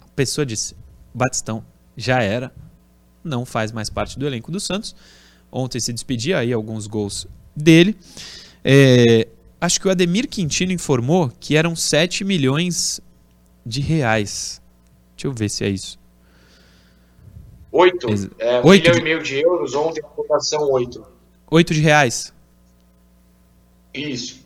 [0.01, 0.75] A pessoa disse,
[1.14, 1.64] Batistão
[1.97, 2.53] já era,
[3.23, 4.95] não faz mais parte do elenco do Santos.
[5.53, 7.97] Ontem se despedia aí alguns gols dele.
[8.64, 9.29] É,
[9.61, 13.01] acho que o Ademir Quintino informou que eram 7 milhões
[13.64, 14.61] de reais.
[15.16, 16.00] Deixa eu ver se é isso.
[17.73, 18.09] 8.
[18.11, 21.05] Ex- É, um oito milhão de- e meio de euros, ontem a cotação 8.
[21.51, 22.33] 8 de reais.
[23.95, 24.41] Isso.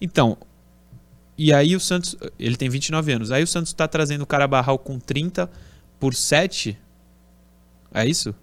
[0.00, 0.36] Então,
[1.36, 3.30] e aí o Santos, ele tem 29 anos.
[3.30, 5.50] Aí o Santos tá trazendo o Carabarral com 30
[5.98, 6.78] por 7.
[7.92, 8.34] É isso?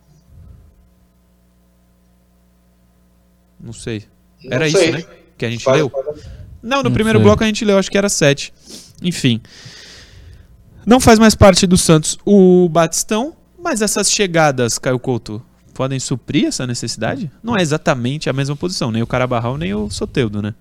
[3.60, 4.06] Não sei.
[4.44, 4.90] Não Era sei.
[4.90, 5.16] isso, né?
[5.38, 5.92] Que a gente Faz- leu?
[6.62, 7.24] Não, no Não primeiro sei.
[7.24, 8.54] bloco a gente leu, acho que era 7.
[9.02, 9.42] Enfim.
[10.86, 15.42] Não faz mais parte do Santos o Batistão, mas essas chegadas, Caio Couto,
[15.74, 17.32] podem suprir essa necessidade?
[17.44, 20.54] Não é exatamente a mesma posição, nem o Carabarral, nem o Soteudo, né?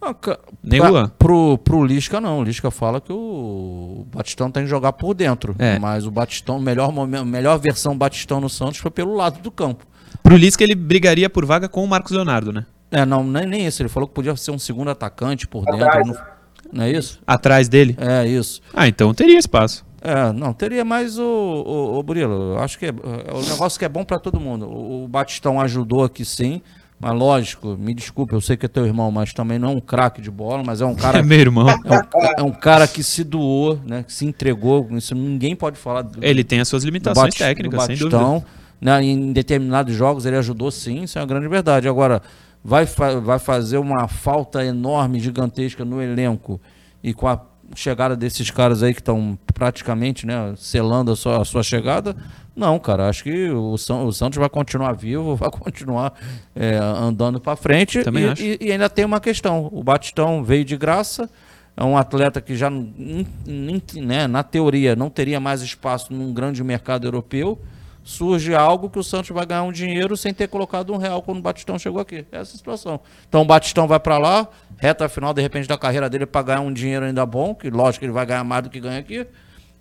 [0.00, 0.14] Ah,
[0.62, 1.08] Nem pra- o Luan.
[1.18, 2.40] Pro, pro Lisca, não.
[2.40, 5.56] O Lisca fala que o Batistão tem que jogar por dentro.
[5.58, 5.78] É.
[5.78, 9.86] Mas o Batistão, melhor momento, melhor versão Batistão no Santos foi pelo lado do campo.
[10.22, 12.66] Pro Lisca ele brigaria por vaga com o Marcos Leonardo, né?
[12.90, 13.80] É, não, nem, nem isso.
[13.80, 16.06] Ele falou que podia ser um segundo atacante por Atrás.
[16.06, 16.20] dentro.
[16.20, 17.18] Não, não é isso?
[17.26, 17.96] Atrás dele.
[17.98, 18.60] É isso.
[18.74, 19.86] Ah, então teria espaço.
[20.04, 22.58] É, não, teria mais o, o, o Burilo.
[22.58, 24.66] Acho que é, é o negócio que é bom pra todo mundo.
[24.66, 26.60] O, o Batistão ajudou aqui sim,
[27.00, 29.80] mas lógico, me desculpe, eu sei que é teu irmão, mas também não é um
[29.80, 31.66] craque de bola, mas é um cara É meu irmão.
[31.68, 34.02] É um, é um cara que se doou, né?
[34.02, 34.86] Que se entregou.
[34.92, 38.18] Isso ninguém pode falar do, Ele tem as suas limitações Bati- técnicas, do sem dúvida.
[38.18, 38.44] Batistão.
[38.80, 39.02] Né?
[39.02, 41.88] Em determinados jogos ele ajudou sim, isso é uma grande verdade.
[41.88, 42.20] Agora,
[42.62, 46.60] vai, fa- vai fazer uma falta enorme, gigantesca no elenco
[47.02, 47.40] e com a
[47.74, 52.16] chegada desses caras aí que estão praticamente né, selando a sua, a sua chegada.
[52.56, 56.14] Não, cara, acho que o, São- o Santos vai continuar vivo, vai continuar
[56.54, 58.02] é, andando para frente.
[58.04, 58.42] Também e, acho.
[58.42, 61.28] e- e ainda tem uma questão: o Batistão veio de graça,
[61.76, 67.06] é um atleta que já, né, na teoria, não teria mais espaço num grande mercado
[67.06, 67.58] europeu.
[68.04, 71.38] Surge algo que o Santos vai ganhar um dinheiro sem ter colocado um real quando
[71.38, 72.26] o Batistão chegou aqui.
[72.30, 73.00] Essa é a situação.
[73.26, 74.46] Então o Batistão vai para lá,
[74.76, 78.00] reta final, de repente, da carreira dele para ganhar um dinheiro ainda bom, que lógico
[78.00, 79.26] que ele vai ganhar mais do que ganha aqui.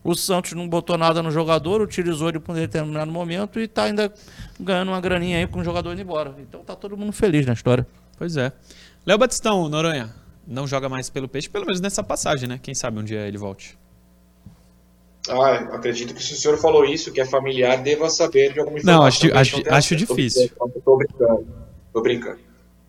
[0.02, 3.84] O Santos não botou nada no jogador, utilizou ele por um determinado momento e tá
[3.84, 4.14] ainda
[4.58, 6.34] ganhando uma graninha aí com o jogador indo embora.
[6.40, 7.86] Então tá todo mundo feliz na história.
[8.18, 8.54] Pois é.
[9.06, 10.14] Léo Batistão, Noronha,
[10.48, 12.58] não joga mais pelo Peixe, pelo menos nessa passagem, né?
[12.62, 13.78] Quem sabe um dia ele volte.
[15.30, 18.78] Ah, acredito que se o senhor falou isso, que é familiar, deva saber de alguma
[18.78, 19.02] informação.
[19.02, 20.50] Não, acho, acho, não acho difícil.
[20.50, 21.48] brincando, Tô brincando.
[21.94, 22.40] Tô brincando.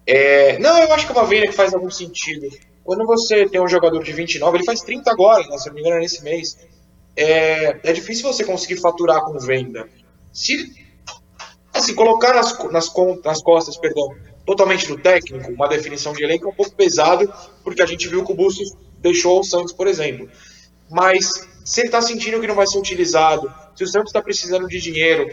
[0.06, 2.48] É, não, eu acho que é uma venda que faz algum sentido.
[2.82, 5.74] Quando você tem um jogador de 29, ele faz 30 agora, né, se eu não
[5.76, 6.58] me engano, é nesse mês.
[7.16, 9.88] É, é difícil você conseguir faturar com venda.
[10.32, 10.72] Se
[11.72, 12.92] assim, colocar nas, nas,
[13.24, 14.14] nas costas, perdão,
[14.44, 17.32] totalmente do técnico, uma definição de elenco é um pouco pesado,
[17.62, 20.28] porque a gente viu que o Bustos deixou o Santos, por exemplo.
[20.90, 24.68] Mas se ele está sentindo que não vai ser utilizado, se o Santos está precisando
[24.68, 25.26] de dinheiro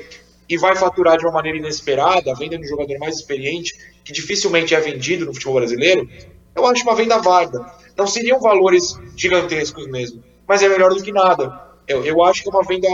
[0.48, 4.14] e vai faturar de uma maneira inesperada, a venda de um jogador mais experiente, que
[4.14, 6.10] dificilmente é vendido no futebol brasileiro,
[6.56, 7.66] eu acho uma venda válida.
[7.98, 11.70] Não seriam valores gigantescos mesmo, mas é melhor do que nada.
[11.88, 12.88] Eu, eu acho que é uma venda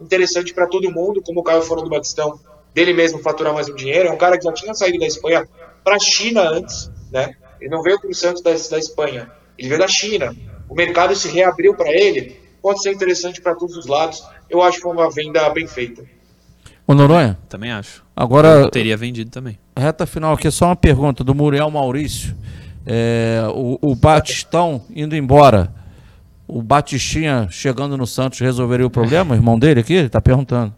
[0.00, 2.38] interessante para todo mundo, como o Caio falou do Batistão,
[2.72, 4.08] dele mesmo faturar mais um dinheiro.
[4.08, 5.48] É um cara que já tinha saído da Espanha
[5.82, 7.34] para a China antes, né?
[7.60, 10.34] Ele não veio para o Santos da, da Espanha, ele veio da China.
[10.68, 14.26] O mercado se reabriu para ele, pode ser interessante para todos os lados.
[14.48, 16.02] Eu acho que foi uma venda bem feita.
[16.86, 18.02] Ô Noronha, Também acho.
[18.16, 19.58] agora Eu teria vendido também.
[19.76, 22.34] Reta final aqui, só uma pergunta do Muriel Maurício.
[22.86, 25.70] É, o, o Batistão indo embora.
[26.48, 29.34] O Batistinha chegando no Santos resolveria o problema?
[29.34, 29.92] O irmão dele aqui?
[29.92, 30.74] Ele tá perguntando.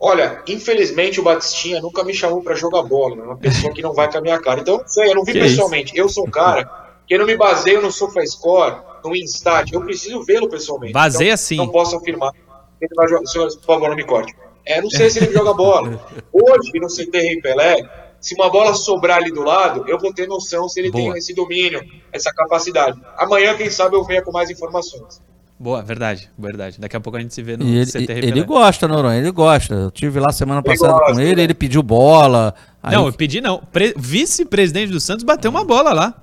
[0.00, 3.22] Olha, infelizmente o Batistinha nunca me chamou para jogar bola, né?
[3.22, 4.60] uma pessoa que não vai com a minha cara.
[4.60, 5.92] Então, eu não sei, eu não vi Que pessoalmente.
[5.94, 6.81] Eu sou um cara
[7.12, 9.72] eu não me baseio no SofaScore, no Instat.
[9.72, 10.92] Eu preciso vê-lo pessoalmente.
[10.92, 11.56] Baseia então, sim.
[11.56, 12.32] Não posso afirmar.
[12.80, 13.26] Ele vai jogar.
[13.26, 14.34] Senhor, por favor, não me corte.
[14.64, 16.00] É, não sei se ele joga bola.
[16.32, 17.76] Hoje, no CT Rei Pelé,
[18.20, 21.04] se uma bola sobrar ali do lado, eu vou ter noção se ele Boa.
[21.10, 21.82] tem esse domínio,
[22.12, 23.00] essa capacidade.
[23.16, 25.20] Amanhã, quem sabe, eu venha com mais informações.
[25.58, 26.80] Boa, verdade, verdade.
[26.80, 28.42] Daqui a pouco a gente se vê no E ele, CT ele Pelé.
[28.44, 29.74] gosta, Noronha, ele gosta.
[29.74, 31.42] Eu tive lá semana Ele passada gosta, com ele, né?
[31.42, 32.52] ele pediu bola.
[32.82, 33.58] Aí Não, eu pedi não.
[33.72, 36.21] Pre- Vice-presidente do Santos bateu uma bola lá.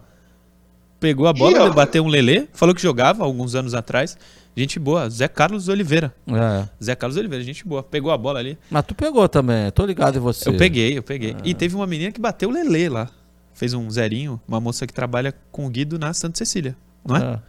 [0.99, 1.69] Pegou a bola, Ih, ó.
[1.71, 4.17] bateu um lelê, falou que jogava alguns anos atrás.
[4.57, 6.13] Gente boa, Zé Carlos Oliveira.
[6.27, 6.67] É.
[6.83, 7.81] Zé Carlos Oliveira, gente boa.
[7.81, 8.57] Pegou a bola ali.
[8.69, 10.49] Mas tu pegou também, tô ligado em você.
[10.49, 11.35] Eu peguei, eu peguei.
[11.37, 11.41] Ah.
[11.45, 13.09] E teve uma menina que bateu o lelê lá.
[13.53, 16.75] Fez um zerinho, uma moça que trabalha com o Guido na Santa Cecília,
[17.05, 17.19] não é?
[17.35, 17.39] É.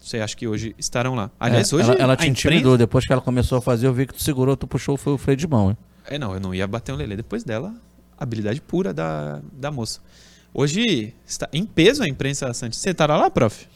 [0.00, 1.30] Você acha que hoje estarão lá.
[1.40, 2.76] Aliás, É, hoje ela, ela te imprensa- intimidou.
[2.76, 5.18] Depois que ela começou a fazer, eu vi que tu segurou, tu puxou foi o
[5.18, 5.70] freio de mão.
[5.70, 5.76] Hein?
[6.06, 7.16] É, não, eu não ia bater um lelê.
[7.16, 7.72] Depois dela,
[8.18, 10.00] habilidade pura da, da moça.
[10.54, 12.82] Hoje, está em peso a imprensa Santista.
[12.84, 13.66] Você estará lá, prof?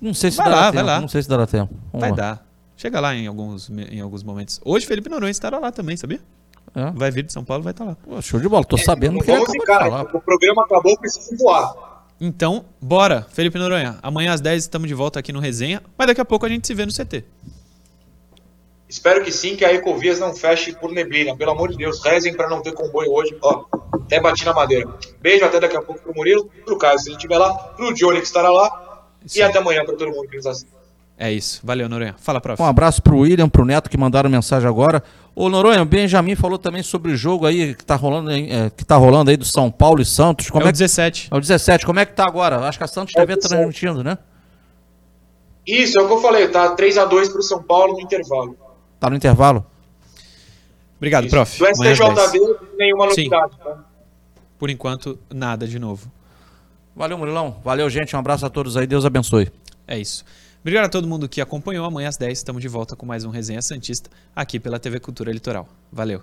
[0.00, 0.74] Não sei se Vai dará lá, tempo.
[0.74, 1.00] vai lá.
[1.00, 1.72] Não sei se dará tempo.
[1.92, 2.16] Vamos Vai lá.
[2.16, 2.46] dar.
[2.76, 4.60] Chega lá em alguns, em alguns momentos.
[4.64, 6.20] Hoje, Felipe Noronha estará lá também, sabia?
[6.74, 6.90] É?
[6.90, 7.94] Vai vir de São Paulo, vai estar lá.
[7.94, 8.64] Pô, show de bola.
[8.64, 10.02] Tô sabendo Não que ele ficar, falar.
[10.02, 11.72] o programa acabou, preciso voar.
[12.20, 13.96] Então, bora, Felipe Noronha.
[14.02, 16.66] Amanhã às 10 estamos de volta aqui no Resenha, mas daqui a pouco a gente
[16.66, 17.24] se vê no CT.
[18.88, 21.36] Espero que sim, que a Ecovias não feche por neblina.
[21.36, 23.36] Pelo amor de Deus, rezem para não ter comboio hoje.
[23.42, 23.64] Ó,
[23.94, 24.88] até bati na madeira.
[25.20, 28.20] Beijo, até daqui a pouco pro Murilo, pro Caio, se ele estiver lá, pro Johnny
[28.20, 29.06] que estará lá.
[29.24, 29.48] Isso e aí.
[29.48, 30.84] até amanhã para todo mundo que nos assiste.
[31.16, 31.60] É isso.
[31.62, 32.14] Valeu, Noronha.
[32.18, 32.60] Fala, prof.
[32.60, 35.02] Um abraço pro William, pro Neto que mandaram mensagem agora.
[35.34, 38.70] Ô Noronha, o Benjamin falou também sobre o jogo aí que tá rolando, aí, é,
[38.70, 40.50] que tá rolando aí do São Paulo e Santos.
[40.50, 41.28] Como é é, o que 17.
[41.30, 41.86] é o 17?
[41.86, 42.58] Como é que tá agora?
[42.60, 43.48] Acho que a Santos É o 17.
[43.48, 44.18] transmitindo, né?
[45.66, 48.56] Isso, é o que eu falei, tá 3x2 pro São Paulo no intervalo.
[49.04, 49.66] Tá no intervalo.
[50.96, 51.34] Obrigado, Isso.
[51.34, 51.58] prof.
[51.58, 51.98] Do 10.
[51.98, 52.38] STJD,
[52.78, 53.28] nenhuma Sim.
[53.28, 53.58] novidade.
[53.58, 53.84] Tá?
[54.58, 56.10] Por enquanto, nada de novo.
[56.96, 57.60] Valeu, Murilão.
[57.62, 58.16] Valeu, gente.
[58.16, 58.86] Um abraço a todos aí.
[58.86, 59.52] Deus abençoe.
[59.86, 60.24] É isso.
[60.62, 61.84] Obrigado a todo mundo que acompanhou.
[61.84, 65.30] Amanhã às 10 estamos de volta com mais um Resenha Santista aqui pela TV Cultura
[65.30, 65.68] Litoral.
[65.92, 66.22] Valeu.